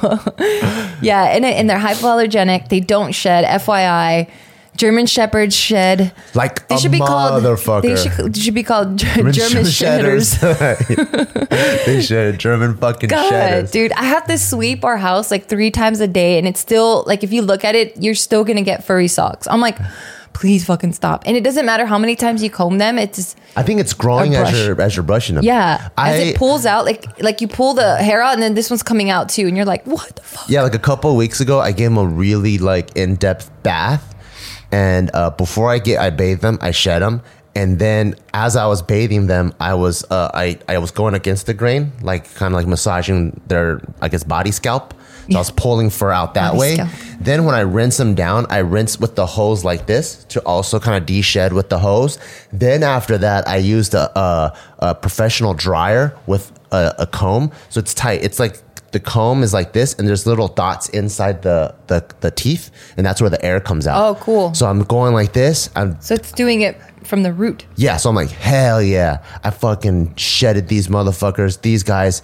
[1.02, 2.68] yeah, and and they're hypoallergenic.
[2.68, 3.44] They don't shed.
[3.44, 4.28] FYI,
[4.76, 6.12] German shepherds shed.
[6.34, 7.42] Like They a should be called.
[7.42, 7.82] motherfucker.
[7.82, 10.32] They should, should be called German, shedders.
[10.40, 13.70] they should German fucking God, shedders.
[13.70, 17.04] dude, I have to sweep our house like three times a day, and it's still
[17.06, 19.46] like if you look at it, you're still gonna get furry socks.
[19.48, 19.78] I'm like,
[20.32, 21.22] please fucking stop.
[21.26, 24.34] And it doesn't matter how many times you comb them; it's I think it's growing
[24.34, 25.44] as you're as you're brushing them.
[25.44, 25.88] yeah.
[25.96, 28.70] I As it pulls out, like like you pull the hair out, and then this
[28.70, 30.48] one's coming out too, and you're like, what the fuck?
[30.48, 33.50] yeah, like a couple of weeks ago, I gave him a really like in depth
[33.62, 34.13] bath,
[34.74, 37.22] and uh, before I get I bathed them, I shed them,
[37.54, 41.46] and then as I was bathing them, I was uh, I I was going against
[41.46, 44.94] the grain, like kind of like massaging their I guess body scalp.
[45.30, 46.74] So I was pulling fur out that Body way.
[46.74, 46.90] scalp.
[47.18, 50.78] Then when I rinse them down, I rinse with the hose like this to also
[50.78, 52.18] kind of de-shed with the hose.
[52.52, 57.52] Then after that, I used a, a, a professional dryer with a, a comb.
[57.70, 58.22] So it's tight.
[58.22, 58.60] It's like
[58.94, 63.04] the comb is like this, and there's little dots inside the, the, the teeth, and
[63.04, 64.00] that's where the air comes out.
[64.02, 64.54] Oh, cool.
[64.54, 65.68] So I'm going like this.
[65.76, 67.66] I'm So it's doing it from the root.
[67.76, 69.22] yeah, so I'm like, hell yeah.
[69.44, 71.60] I fucking shedded these motherfuckers.
[71.60, 72.22] These guys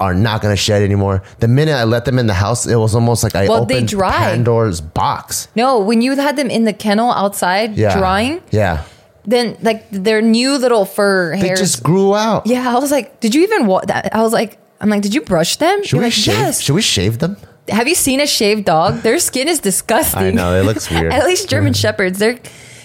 [0.00, 1.22] are not gonna shed anymore.
[1.40, 3.74] The minute I let them in the house, it was almost like I Well, they
[3.76, 4.12] opened dry.
[4.12, 5.48] Pandora's box.
[5.54, 7.96] No, when you had them in the kennel outside Yeah.
[7.98, 8.82] drying, Yeah.
[9.26, 11.60] then like their new little fur They hairs.
[11.60, 12.46] just grew out.
[12.46, 14.14] yeah, I was like, did you even wa that?
[14.14, 15.82] I was like, I'm like, did you brush them?
[15.82, 16.34] Should You're we like, shave?
[16.34, 16.60] yes.
[16.60, 17.36] Should we shave them?
[17.68, 19.02] Have you seen a shaved dog?
[19.02, 20.22] Their skin is disgusting.
[20.22, 21.12] I know it looks weird.
[21.12, 22.38] At least German shepherds, they're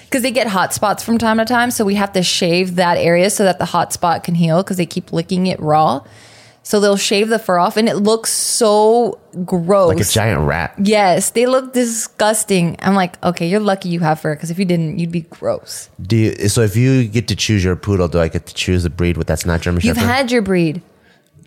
[0.06, 3.00] because they get hot spots from time to time, so we have to shave that
[3.00, 6.06] area so that the hot spot can heal because they keep licking it raw.
[6.66, 9.90] So they'll shave the fur off, and it looks so gross.
[9.90, 10.74] like a giant rat.
[10.82, 12.78] Yes, they look disgusting.
[12.80, 15.90] I'm like, okay, you're lucky you have fur because if you didn't, you'd be gross.
[16.02, 18.86] Do you, so if you get to choose your poodle, do I get to choose
[18.86, 20.00] a breed with that's not German shepherd?
[20.00, 20.82] You've had your breed.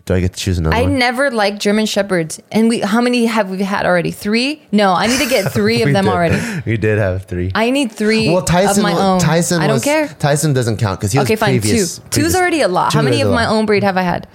[0.07, 0.97] Do I get to choose another I one?
[0.97, 4.09] never liked German shepherds, and we how many have we had already?
[4.11, 4.63] Three?
[4.71, 6.11] No, I need to get three of them did.
[6.13, 6.39] already.
[6.65, 7.51] We did have three.
[7.53, 8.83] I need three well, Tyson.
[8.85, 9.19] of my own.
[9.19, 9.61] Tyson.
[9.61, 10.07] I don't was- care.
[10.07, 11.59] Tyson doesn't count because he was Okay, fine.
[11.59, 11.99] previous.
[11.99, 12.21] two.
[12.21, 12.91] Two's already a lot.
[12.91, 13.53] two How many of my lot.
[13.53, 14.27] own breed have I had?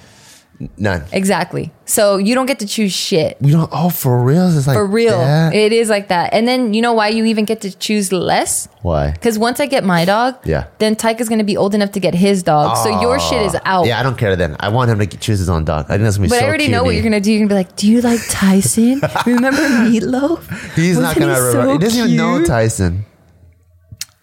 [0.76, 1.04] None.
[1.12, 1.72] Exactly.
[1.84, 3.36] So you don't get to choose shit.
[3.40, 3.68] We don't.
[3.72, 4.46] Oh, for real?
[4.56, 5.18] It's like For real.
[5.18, 5.54] that?
[5.54, 6.32] It is like that.
[6.32, 8.68] And then you know why you even get to choose less?
[8.82, 9.10] Why?
[9.12, 10.66] Because once I get my dog, Yeah.
[10.78, 12.76] then Tyke is gonna be old enough to get his dog.
[12.78, 13.86] So your shit is out.
[13.86, 14.56] Yeah, I don't care then.
[14.60, 15.86] I want him to choose his own dog.
[15.88, 17.32] I think that's gonna be But so I already cute know what you're gonna do.
[17.32, 19.00] You're gonna be like, "Do you like Tyson?
[19.26, 20.74] Remember Meatloaf?
[20.74, 21.52] He's not Wasn't gonna he remember.
[21.52, 22.44] so he doesn't even know?
[22.44, 23.04] Tyson.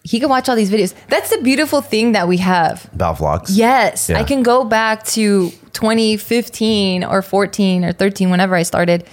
[0.02, 0.94] He can watch all these videos.
[1.08, 2.88] That's the beautiful thing that we have.
[2.94, 3.48] About vlogs.
[3.50, 4.18] Yes, Yeah.
[4.18, 9.04] I can go back to 2015 or 14 or 13, whenever I started,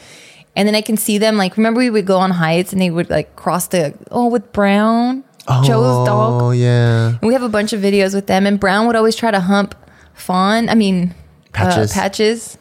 [0.56, 1.36] and then I can see them.
[1.38, 4.52] Like, remember we would go on hikes and they would like cross the oh with
[4.54, 5.24] Brown,
[5.64, 6.42] Joe's dog.
[6.42, 7.10] Oh yeah.
[7.10, 8.46] And we have a bunch of videos with them.
[8.46, 9.76] And Brown would always try to hump
[10.14, 10.68] Fawn.
[10.70, 11.14] I mean,
[11.54, 11.92] Patches.
[11.92, 12.58] Uh, patches.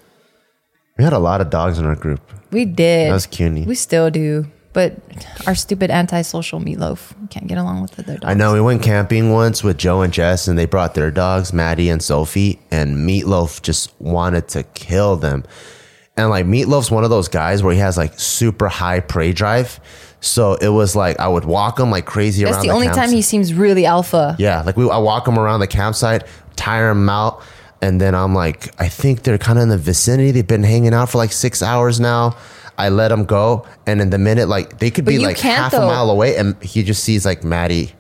[0.99, 2.21] We had a lot of dogs in our group.
[2.51, 3.11] We did.
[3.11, 3.65] That was cutie.
[3.65, 4.47] We still do.
[4.77, 4.93] But
[5.47, 8.27] our stupid antisocial meatloaf can't get along with the other dogs.
[8.27, 11.55] I know we went camping once with Joe and Jess, and they brought their dogs,
[11.55, 15.45] Maddie and Sophie, and Meatloaf just wanted to kill them.
[16.19, 19.81] And like Meatloaf's one of those guys where he has like super high prey drive.
[20.21, 23.09] So it was like I would walk him like crazy That's around the only time
[23.09, 24.37] he seems really alpha.
[24.39, 26.25] Yeah, like we, I walk him around the campsite,
[26.57, 27.43] tire him out,
[27.81, 30.33] and then I'm like, I think they're kind of in the vicinity.
[30.33, 32.37] They've been hanging out for like six hours now.
[32.79, 35.73] I let him go, and in the minute, like they could But be like half
[35.73, 37.93] a mile away, and he just sees like Maddie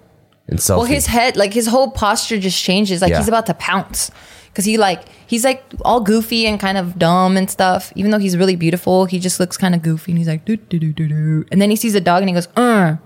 [0.48, 0.78] and Sophie.
[0.78, 3.00] Well, his head, like his whole posture just changes.
[3.02, 3.18] Like Yeah.
[3.18, 4.10] he's about to pounce.
[4.54, 7.92] Cause he like he's like all goofy and kind of dumb and stuff.
[7.94, 10.56] Even though he's really beautiful, he just looks kind of goofy and he's like do
[10.56, 11.44] do do do do.
[11.52, 12.96] And then he sees a dog and he goes, uh,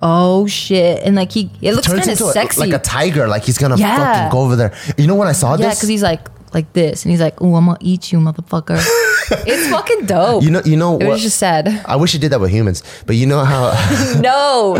[0.00, 1.02] oh shit.
[1.04, 2.60] And like he it looks turns kind of into a- sexy.
[2.60, 3.28] like a tiger.
[3.28, 3.96] Like he's gonna Yeah.
[4.14, 4.72] fucking go over there.
[4.96, 5.76] You know when I saw yeah, this?
[5.76, 6.20] because he's like
[6.54, 8.78] like this and he's like, oh, I'm gonna eat you, motherfucker.
[9.46, 10.42] it's fucking dope.
[10.42, 11.12] You know, you know it what?
[11.14, 11.68] was just sad.
[11.86, 13.72] I wish you did that with humans, but you know how
[14.20, 14.74] No,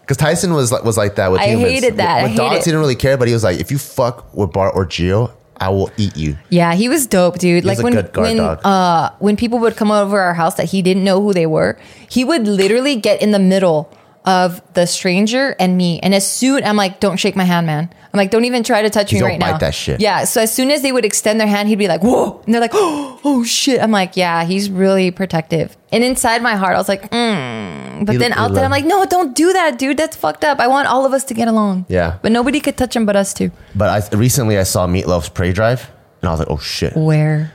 [0.00, 1.70] because Tyson was like was like that with I humans.
[1.70, 2.22] hated that.
[2.22, 2.58] With, with hate dogs, it.
[2.60, 5.32] he didn't really care, but he was like, if you fuck with Bart or Geo,
[5.56, 6.36] I will eat you.
[6.50, 7.64] yeah, he was dope, dude.
[7.64, 8.60] was like a when good guard when dog.
[8.64, 11.78] uh when people would come over our house that he didn't know who they were,
[12.08, 13.90] he would literally get in the middle
[14.24, 16.00] of the stranger and me.
[16.00, 17.90] And as soon I'm like, don't shake my hand, man.
[18.12, 19.58] I'm like, don't even try to touch me don't right bite now.
[19.58, 20.00] that shit.
[20.00, 20.24] Yeah.
[20.24, 22.40] So as soon as they would extend their hand, he'd be like, whoa.
[22.46, 23.80] And they're like, oh, oh shit.
[23.82, 25.76] I'm like, yeah, he's really protective.
[25.92, 28.06] And inside my heart, I was like, mm.
[28.06, 29.96] But He- then out there, I'm like, no, don't do that, dude.
[29.96, 30.58] That's fucked up.
[30.58, 31.86] I want all of us to get along.
[31.88, 32.18] Yeah.
[32.22, 33.50] But nobody could touch him but us two.
[33.74, 35.90] But I recently I saw Meatloaf's Prey Drive,
[36.22, 37.52] and I was like, oh shit, Where?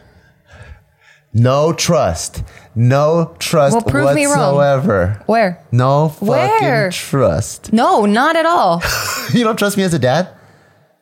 [1.33, 2.43] no trust,
[2.79, 4.55] no trust Well, prove me wrong.
[4.55, 5.21] whatsoever.
[5.25, 5.61] Where?
[5.71, 6.89] No fucking Where?
[6.91, 7.73] trust.
[7.73, 8.81] No, not at all.
[9.33, 10.29] you don't trust me as a dad,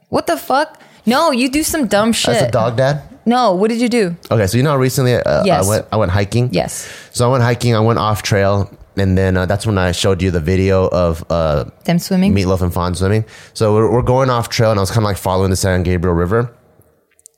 [0.09, 0.82] what the fuck?
[1.05, 2.36] No, you do some dumb shit.
[2.36, 3.01] as a dog dad.
[3.25, 4.15] No, what did you do?
[4.32, 5.65] Okay, so you know recently uh, Yes.
[5.65, 6.49] I went I went hiking.
[6.53, 6.88] Yes.
[7.11, 7.75] So I went hiking.
[7.75, 11.23] I went off trail, and then uh, that's when I showed you the video of
[11.30, 12.34] uh, Them swimming?
[12.34, 13.25] Meatloaf and Fawn swimming.
[13.53, 15.84] So we're, we're going off trail, and I was kind of like following the San
[15.84, 16.53] Gabriel River.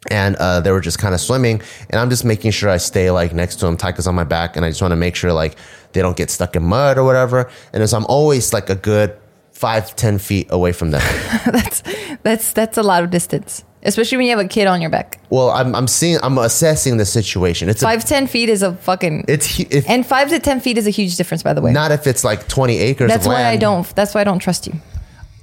[0.10, 3.12] And uh, they were just kind of swimming, and I'm just making sure I stay
[3.12, 5.34] like next to them, Taika's on my back, and I just want to make sure
[5.34, 5.58] like
[5.92, 7.50] they don't get stuck in mud or whatever.
[7.74, 9.18] And so I'm always like a good
[9.52, 11.02] five, ten feet away from them.
[11.52, 11.84] that's
[12.24, 13.66] that's that's a lot of distance.
[13.84, 15.20] Especially when you have a kid on your back.
[15.30, 17.68] well, I'm I'm seeing, I'm assessing the situation.
[17.68, 20.78] It's a, Five, ten feet is a fucking it's if, and five to ten feet
[20.78, 21.74] is a huge difference by the way.
[21.74, 23.10] not if it's like 20 acres.
[23.10, 24.74] that's why I don't that's why I don't trust you.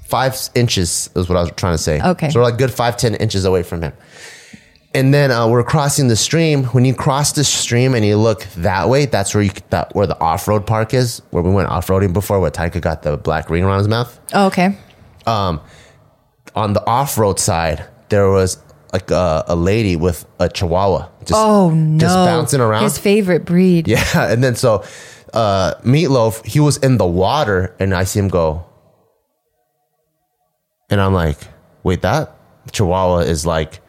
[0.04, 2.00] five inches is what I was trying to say.
[2.00, 2.30] Okay.
[2.30, 3.92] So we're like good five, ten inches away from him.
[4.96, 6.64] And then uh, we're crossing the stream.
[6.64, 10.06] When you cross the stream and you look that way, that's where you that where
[10.06, 13.18] the off road park is, where we went off roading before, where Taika got the
[13.18, 14.18] black ring around his mouth.
[14.32, 14.76] Oh, okay.
[15.26, 18.56] On the off road side, there was
[18.92, 21.98] like a, a lady with a chihuahua, just Oh no.
[21.98, 22.84] just bouncing around.
[22.84, 23.86] His favorite breed.
[23.88, 24.82] Yeah, and then so
[25.34, 28.64] uh, Meatloaf, he was in the water, and I see him go,
[30.88, 31.36] and I'm like,
[31.82, 32.34] wait, that
[32.72, 33.80] Chihuahua is like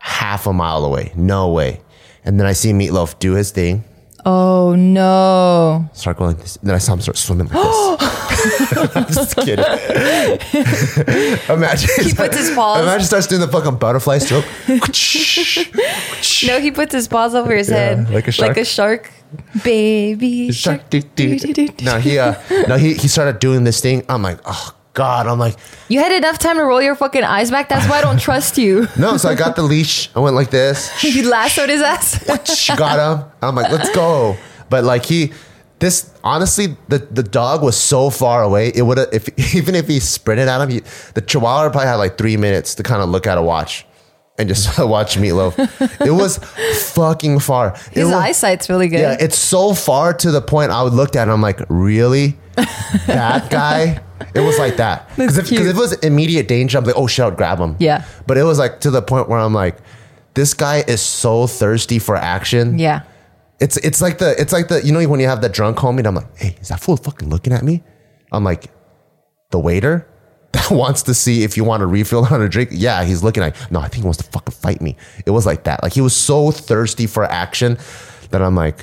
[0.00, 1.12] half a mile away.
[1.14, 1.80] No way.
[2.24, 3.84] And then I see Meatloaf do his thing,
[4.26, 5.88] Oh no.
[5.94, 6.58] start going like this.
[6.62, 8.96] Then I saw him start swimming like this.
[8.96, 9.64] I'm just kidding.
[11.48, 14.44] imagine He puts his paws- Imagine starts doing the fucking butterfly stroke.
[14.68, 18.10] No, he puts his paws over his Yeah, head.
[18.10, 18.48] like a shark.
[18.48, 19.10] Like a shark.
[19.64, 20.90] Baby Shark, shark.
[20.90, 21.02] doo,
[21.38, 21.68] doo.
[21.82, 22.34] No, he uh,
[22.68, 24.02] no, he he started doing this thing.
[24.08, 25.26] I'm like, oh god.
[25.26, 25.56] I'm like,
[25.88, 27.68] You had enough time to roll your fucking eyes back.
[27.68, 28.86] That's why I don't trust you.
[28.98, 29.16] no.
[29.16, 30.10] So I got the leash.
[30.14, 31.02] I went like this.
[31.04, 32.22] you lassoed his ass.
[32.76, 33.30] got him.
[33.42, 34.36] I'm like, let's go.
[34.68, 35.32] But like he,
[35.78, 38.70] this honestly, the the dog was so far away.
[38.74, 40.80] It would have if even if he sprinted at him, he,
[41.14, 43.86] the Chihuahua probably had like three minutes to kind of look at a watch
[44.38, 45.56] and just watch Meatloaf.
[46.06, 46.38] it was
[46.92, 47.76] fucking far.
[47.92, 49.00] His was- eyesight's really good.
[49.00, 51.30] Yeah, it's so far to the point I would look at it.
[51.30, 52.36] I'm like, really?
[52.56, 54.00] That guy?
[54.34, 55.08] It was like that.
[55.16, 57.76] Because if, if it was immediate danger, I'm like, oh shit, I'd grab him.
[57.78, 58.04] Yeah.
[58.26, 59.76] But it was like to the point where I'm like,
[60.34, 62.78] this guy is so thirsty for action.
[62.78, 63.02] yeah.
[63.58, 65.98] It's it's like the it's like the you know when you have the drunk homie
[65.98, 67.82] and I'm like, hey, is that fool fucking looking at me?
[68.32, 68.70] I'm like,
[69.50, 70.08] the waiter
[70.52, 72.70] that wants to see if you want a refill on a drink.
[72.72, 73.54] Yeah, he's looking at.
[73.70, 74.96] No, I think he wants to fucking fight me.
[75.26, 75.82] It was like that.
[75.82, 77.76] Like he was so thirsty for action
[78.30, 78.82] that I'm like,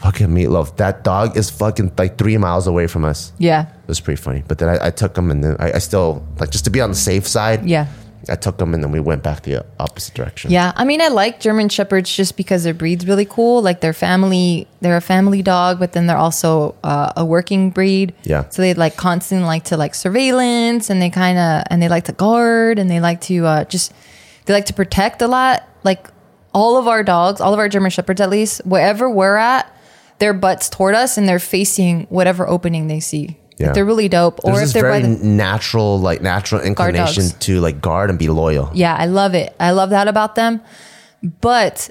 [0.00, 0.76] fucking meatloaf.
[0.76, 3.32] That dog is fucking like three miles away from us.
[3.38, 3.68] Yeah.
[3.68, 4.42] It was pretty funny.
[4.46, 6.80] But then I, I took him and then I, I still like just to be
[6.80, 7.68] on the safe side.
[7.68, 7.86] Yeah.
[8.28, 10.50] I took him and then we went back the opposite direction.
[10.50, 13.62] Yeah, I mean, I like German Shepherds just because their breed's really cool.
[13.62, 18.14] Like their family, they're a family dog, but then they're also uh, a working breed.
[18.24, 18.48] Yeah.
[18.50, 22.04] So they like constantly like to like surveillance, and they kind of and they like
[22.04, 23.92] to guard, and they like to uh, just
[24.44, 25.66] they like to protect a lot.
[25.82, 26.08] Like
[26.52, 29.74] all of our dogs, all of our German Shepherds, at least wherever we're at,
[30.20, 33.36] their butts toward us, and they're facing whatever opening they see.
[33.58, 33.66] Yeah.
[33.66, 34.40] Like, they're really dope.
[34.42, 38.18] There's or if they're very by the natural, like natural inclination to like guard and
[38.18, 38.70] be loyal.
[38.72, 39.54] Yeah, I love it.
[39.60, 40.62] I love that about them.
[41.40, 41.90] But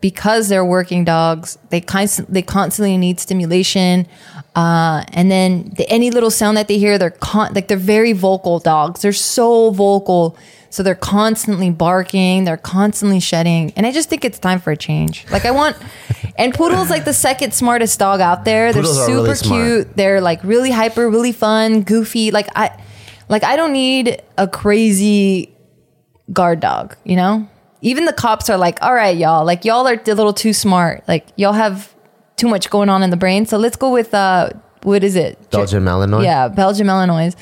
[0.00, 4.06] because they're working dogs, they constant they constantly need stimulation.
[4.54, 8.12] Uh, and then the, any little sound that they hear, they're con- like they're very
[8.12, 9.02] vocal dogs.
[9.02, 10.36] They're so vocal,
[10.72, 12.44] so they're constantly barking.
[12.44, 15.26] They're constantly shedding, and I just think it's time for a change.
[15.30, 15.76] Like I want,
[16.36, 18.72] and Poodle's like the second smartest dog out there.
[18.72, 19.62] They're Poodles are super really smart.
[19.62, 19.96] cute.
[19.96, 22.30] They're like really hyper, really fun, goofy.
[22.30, 22.82] Like I,
[23.28, 25.54] like I don't need a crazy
[26.32, 27.46] guard dog, you know?
[27.82, 31.04] Even the cops are like, all right, y'all, like y'all are a little too smart.
[31.06, 31.94] Like y'all have
[32.36, 33.44] too much going on in the brain.
[33.44, 34.50] So let's go with uh
[34.84, 35.50] what is it?
[35.50, 36.24] Belgian Malinois.
[36.24, 37.36] Yeah, Belgian Malinois.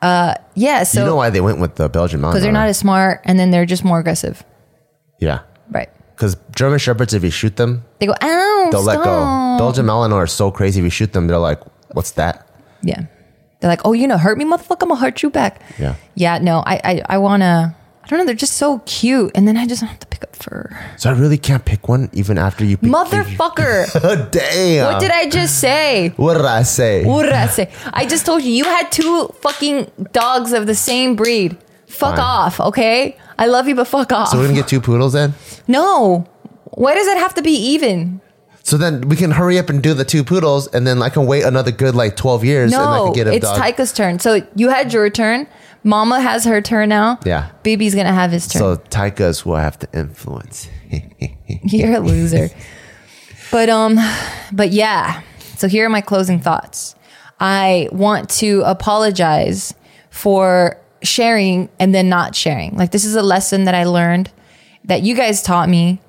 [0.00, 2.30] Uh yeah, so you know why they went with the Belgian Malinois?
[2.30, 4.44] because they're not as smart and then they're just more aggressive.
[5.18, 5.40] Yeah.
[5.70, 5.88] Right.
[6.14, 9.56] because German Shepherds, if you shoot them, They go, ow, they'll let go.
[9.58, 10.80] Belgian Malinois are so crazy.
[10.80, 11.60] If you shoot them, they're like,
[11.92, 12.46] "What's that?"
[12.82, 13.02] Yeah.
[13.60, 14.82] They're like, oh, you know, hurt me, motherfucker.
[14.82, 15.60] I'm gonna hurt you back.
[15.78, 15.96] Yeah.
[16.14, 16.38] Yeah.
[16.38, 17.74] No, I, I, I wanna.
[18.08, 18.24] I don't know.
[18.26, 20.70] They're just so cute, and then I just don't have to pick up fur.
[20.96, 22.76] So I really can't pick one, even after you.
[22.78, 24.30] Pick Motherfucker.
[24.30, 24.92] Damn.
[24.92, 26.10] what did I just say?
[26.16, 27.04] What did I say?
[27.04, 27.70] What did I say?
[27.92, 31.56] I just told you you had two fucking dogs of the same breed.
[31.86, 32.20] Fuck Fine.
[32.20, 33.16] off, okay?
[33.38, 34.28] I love you, but fuck off.
[34.28, 35.34] So we're gonna get two poodles then.
[35.66, 36.26] no.
[36.72, 38.20] Why does it have to be even?
[38.62, 41.26] So then we can hurry up and do the two poodles, and then I can
[41.26, 43.58] wait another good like twelve years, and I No, can get a it's dog.
[43.58, 44.18] Taika's turn.
[44.20, 45.48] So you had your turn.
[45.84, 47.18] Mama has her turn now.
[47.24, 47.50] Yeah.
[47.62, 48.60] Baby's gonna have his turn.
[48.60, 50.68] so Taika's will have to influence.
[51.62, 52.50] You're a loser.
[53.50, 53.98] but um
[54.52, 55.22] but yeah.
[55.56, 56.94] So here are my closing thoughts.
[57.40, 59.74] I want to apologize
[60.10, 62.76] for sharing and then not sharing.
[62.76, 64.30] Like this is a lesson that I learned
[64.84, 66.00] that you guys taught me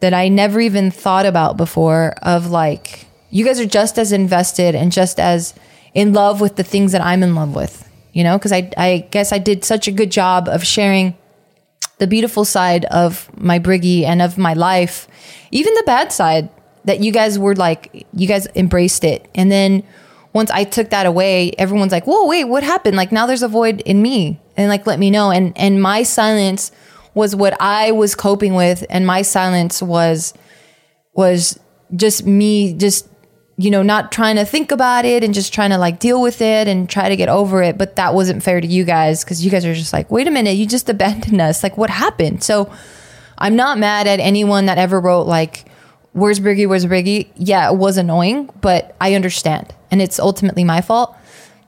[0.00, 4.74] that I never even thought about before of like you guys are just as invested
[4.74, 5.54] and just as
[5.94, 7.88] in love with the things that I'm in love with.
[8.14, 11.14] You know, because I I guess I did such a good job of sharing
[11.98, 15.06] the beautiful side of my briggy and of my life,
[15.50, 16.48] even the bad side
[16.84, 19.28] that you guys were like, you guys embraced it.
[19.34, 19.82] And then
[20.32, 22.96] once I took that away, everyone's like, whoa, wait, what happened?
[22.96, 25.30] Like now there's a void in me and like, let me know.
[25.30, 26.72] And, and my silence
[27.14, 28.84] was what I was coping with.
[28.90, 30.34] And my silence was,
[31.14, 31.58] was
[31.94, 33.08] just me just
[33.56, 36.40] you know not trying to think about it and just trying to like deal with
[36.40, 39.44] it and try to get over it but that wasn't fair to you guys because
[39.44, 41.62] you guys are just like wait a minute you just abandoned us.
[41.62, 42.42] Like what happened?
[42.42, 42.70] So
[43.38, 45.66] i'm not mad at anyone that ever wrote like
[46.12, 46.68] where's briggy?
[46.68, 47.30] Where's briggy?
[47.36, 51.16] Yeah it was annoying but i understand and it's ultimately my fault.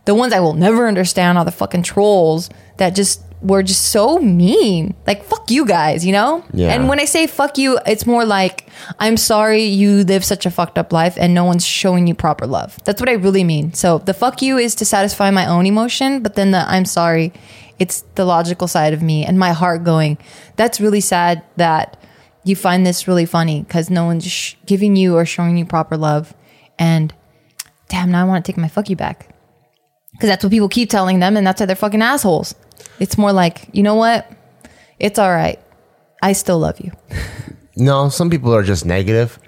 [0.07, 4.19] The ones I will never understand are the fucking trolls that just were just so
[4.19, 4.95] mean.
[5.07, 6.45] Like fuck you guys, you know?
[6.53, 6.73] Yeah.
[6.73, 8.69] And when I say fuck you, it's more like
[8.99, 12.47] I'm sorry you live such a fucked up life and no one's showing you proper
[12.47, 12.79] love.
[12.85, 13.73] That's what I really mean.
[13.73, 17.33] So the fuck you is to satisfy my own emotion, but then the I'm sorry,
[17.79, 20.19] it's the logical side of me and my heart going,
[20.57, 21.97] that's really sad that
[22.45, 25.97] you find this really funny because no one's sh- giving you or showing you proper
[25.97, 26.33] love.
[26.79, 27.13] And
[27.89, 29.35] damn, now I want to take my fuck you back
[30.13, 32.55] because that's what people keep telling them, and that's why they're fucking assholes.
[33.01, 34.31] It's more like, you know what?
[34.99, 35.59] It's all right.
[36.23, 36.93] I still love you.
[37.77, 39.39] No, some people are just negative,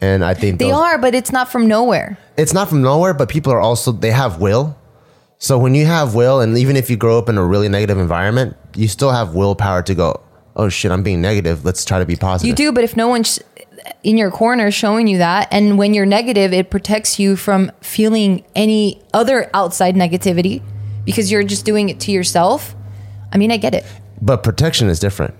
[0.00, 2.16] and I think They those- are, but it's not from nowhere.
[2.36, 4.76] it's not from nowhere, but people are also they have will.
[5.38, 7.98] So when you have will, and even if you grow up in a really negative
[7.98, 10.20] environment, you still have willpower to go.
[10.56, 11.66] Oh shit, I'm being negative.
[11.66, 12.48] Let's try to be positive.
[12.48, 13.38] You do, but if no one's
[14.02, 18.42] in your corner showing you that, and when you're negative, it protects you from feeling
[18.54, 20.62] any other outside negativity
[21.04, 22.74] because you're just doing it to yourself.
[23.32, 23.84] I mean, I get it.
[24.20, 25.34] But protection is different.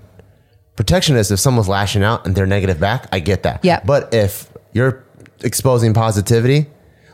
[0.77, 3.65] Protection is if someone's lashing out and they're negative back, I get that.
[3.65, 3.81] Yeah.
[3.85, 5.05] But if you're
[5.43, 6.67] exposing positivity,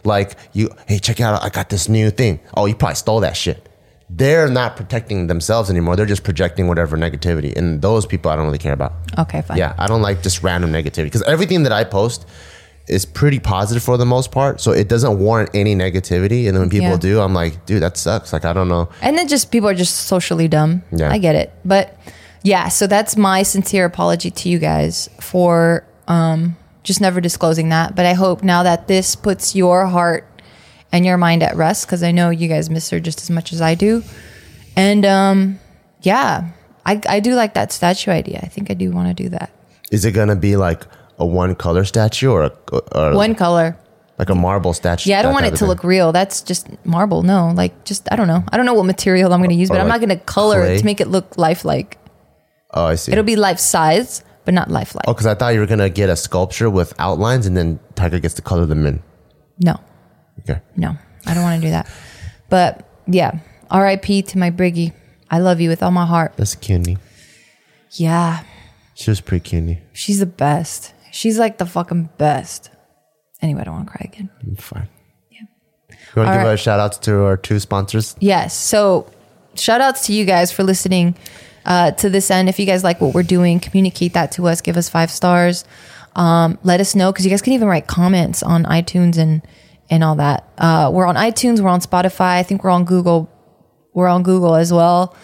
[0.05, 2.41] like you, hey, check out, I got this new thing.
[2.57, 3.69] Oh, you probably stole that shit.
[4.11, 5.97] They're not protecting themselves anymore.
[5.97, 7.57] They're just projecting whatever negativity.
[7.57, 8.95] And those people I don't really care about.
[9.19, 9.57] Okay, fine.
[9.57, 12.27] Yeah, I don't like just random negativity because everything that I post
[12.93, 14.61] is pretty positive for the most part.
[14.61, 16.47] So it doesn't warrant any negativity.
[16.47, 16.97] And then when people Yeah.
[16.97, 18.33] do, I'm like, dude, that sucks.
[18.33, 18.89] Like, I don't know.
[19.01, 20.83] And then just people are just socially dumb.
[20.93, 21.11] Yeah.
[21.11, 21.53] I get it.
[21.65, 21.99] But
[22.43, 27.95] yeah, so that's my sincere apology to you guys for um, just never disclosing that.
[27.97, 30.27] But I hope now that this puts your heart
[30.93, 33.53] and your mind at rest, because I know you guys miss her just as much
[33.53, 34.03] as I do.
[34.77, 35.59] And um,
[36.03, 36.51] yeah,
[36.85, 38.41] I, I do like that statue idea.
[38.43, 39.51] I think I do want to do that.
[39.91, 40.83] Is it going to be like
[41.23, 42.53] a one color statue or, a,
[42.99, 43.77] or One color.
[44.19, 45.11] like a marble statue?
[45.11, 45.69] Yeah, I don't want it to thing?
[45.69, 46.13] look real.
[46.13, 47.23] That's just marble.
[47.23, 48.43] No, like just I don't know.
[48.53, 50.23] I don't know what material I'm going to use, Or but I'm not going to
[50.25, 50.75] color clay?
[50.77, 51.99] it to make it look lifelike.
[52.75, 53.13] Oh, I see.
[53.13, 55.05] It'll be life size, but not lifelike.
[55.07, 57.79] oh, because I thought you were going to get a sculpture with outlines and then
[57.95, 59.03] Taika gets to color them in.
[59.61, 59.77] No,
[60.41, 60.61] Okay.
[60.77, 60.97] no,
[61.27, 61.87] I don't want to do that.
[62.49, 63.39] But yeah,
[63.71, 64.23] R.I.P.
[64.23, 64.93] to my Briggy.
[65.31, 66.33] I love you with all my heart.
[66.37, 66.99] That's cutie.
[67.93, 68.43] Yeah,
[68.95, 69.81] She was pretty cutie.
[69.93, 70.95] she's the best.
[71.13, 72.71] She's like the fucking best.
[73.43, 74.31] Anyway, I don't want to cry again.
[74.43, 74.89] I'm fine.
[75.31, 75.41] Yeah.
[75.91, 76.53] You want to All give right.
[76.55, 78.17] a shout out to our two sponsors?
[78.19, 78.57] Yes.
[78.57, 79.11] So
[79.55, 81.15] shout outs to you guys for listening
[81.67, 82.49] uh, to this end.
[82.49, 84.61] If you guys like what we're doing, communicate that to us.
[84.63, 85.65] Give us five stars.
[86.17, 89.43] Um, let us know because you guys can even write comments on iTunes and
[89.91, 90.49] and all that.
[90.57, 91.61] Uh, we're on iTunes.
[91.61, 92.39] We're on Spotify.
[92.39, 93.31] I think we're on Google.
[93.93, 95.15] We're on Google as well.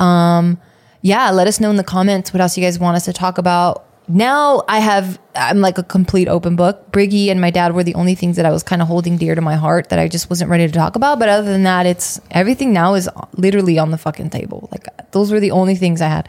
[0.00, 0.60] Um,
[1.02, 3.38] yeah, let us know in the comments what else you guys want us to talk
[3.38, 3.85] about.
[4.08, 6.92] Now I have, I'm like a complete open book.
[6.92, 9.34] Briggy and my dad were the only things that I was kind of holding dear
[9.34, 11.18] to my heart that I just wasn't ready to talk about.
[11.18, 14.68] But other than that, it's everything now is literally on the fucking table.
[14.70, 16.28] Like those were the only things I had.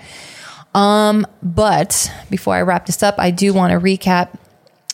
[0.73, 4.30] Um, But before I wrap this up, I do want to recap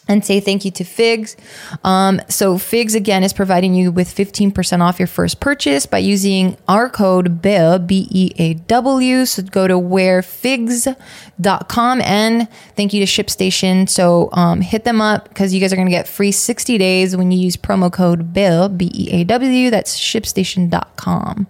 [0.08, 1.38] and say thank you to Figs.
[1.84, 6.58] Um, so Figs again is providing you with 15% off your first purchase by using
[6.68, 9.26] our code BEAW, B-E-A-W.
[9.26, 13.90] So go to wearfigs.com and thank you to ShipStation.
[13.90, 17.16] So um, hit them up because you guys are going to get free 60 days
[17.16, 19.70] when you use promo code BEAW, B-E-A-W.
[19.70, 21.48] That's shipstation.com.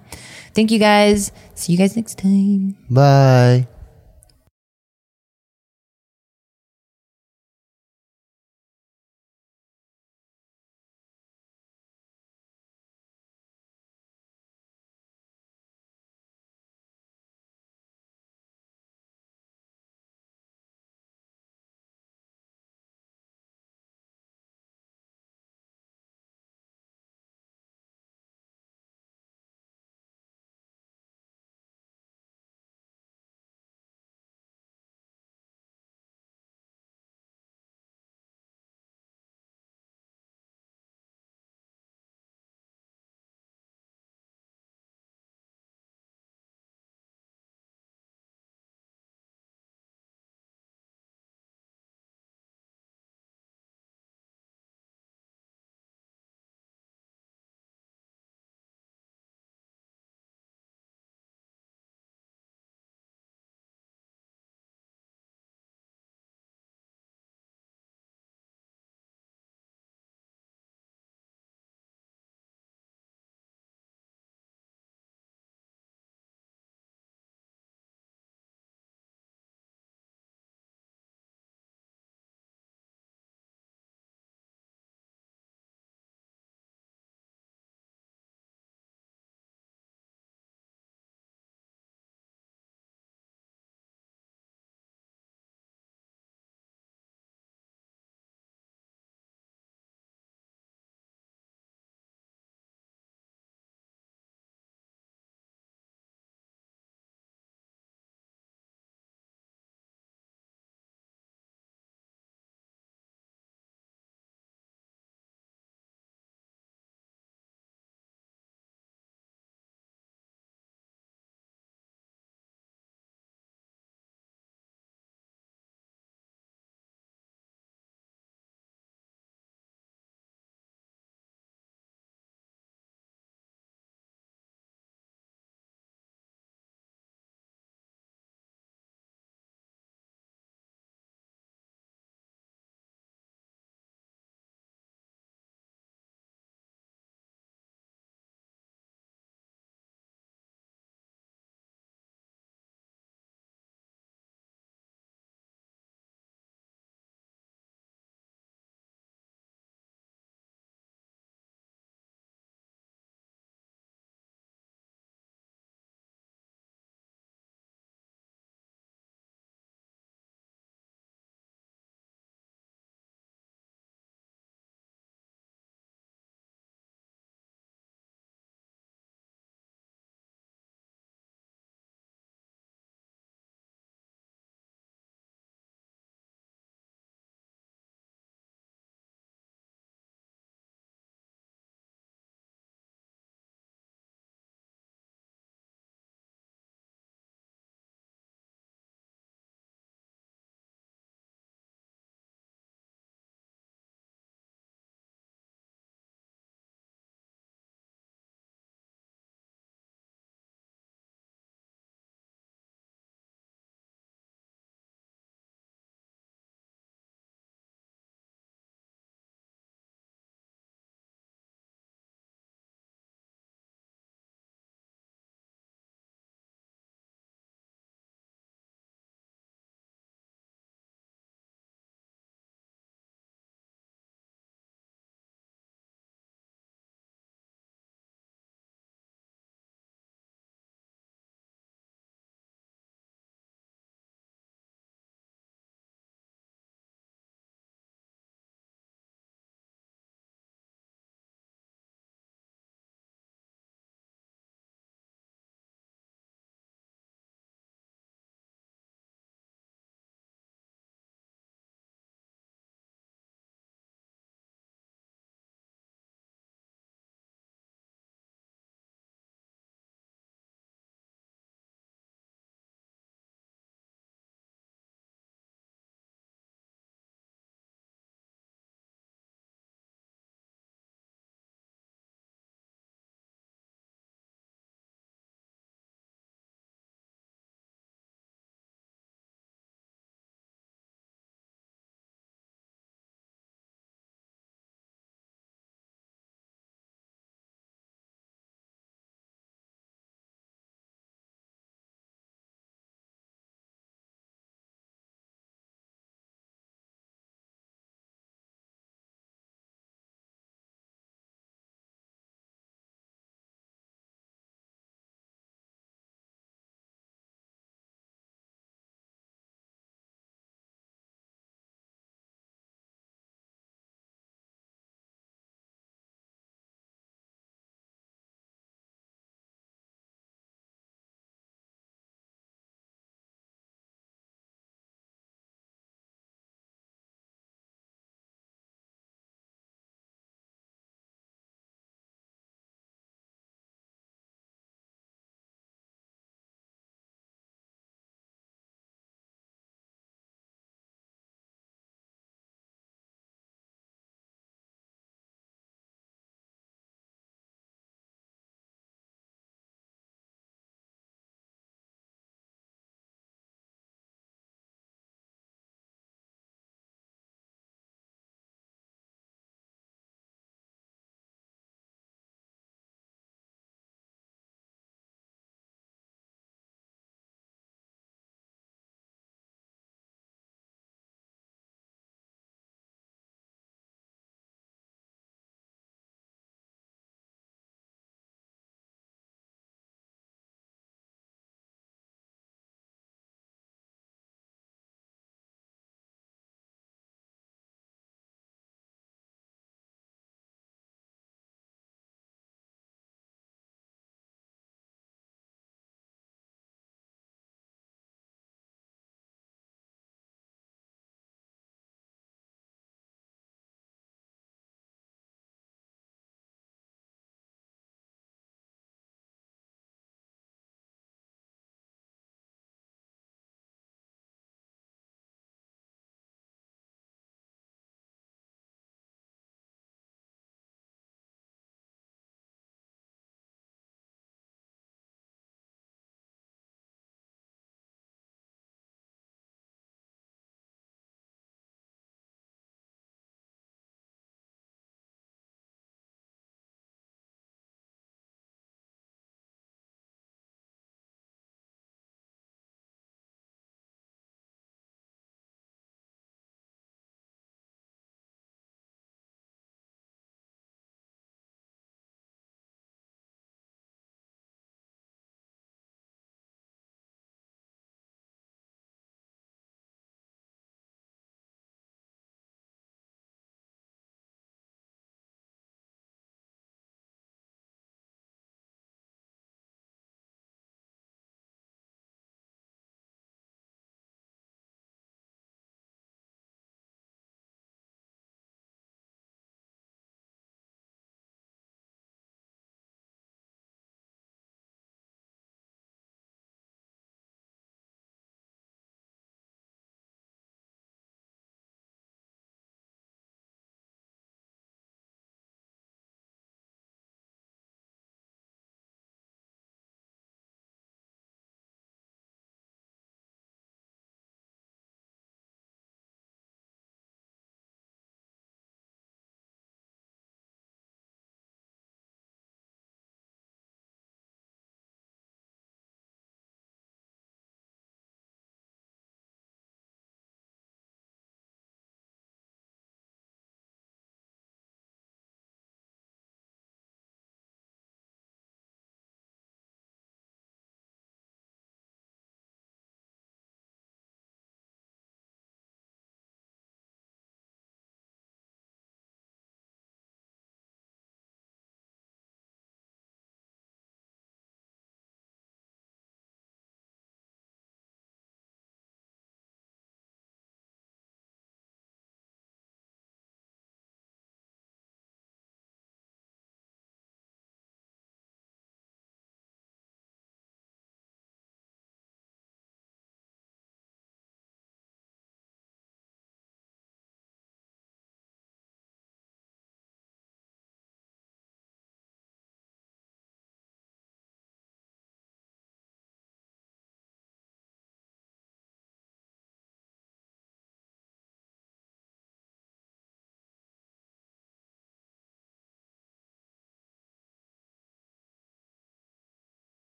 [0.54, 1.32] Thank you guys.
[1.56, 2.78] See you guys next time.
[2.90, 3.68] Bye.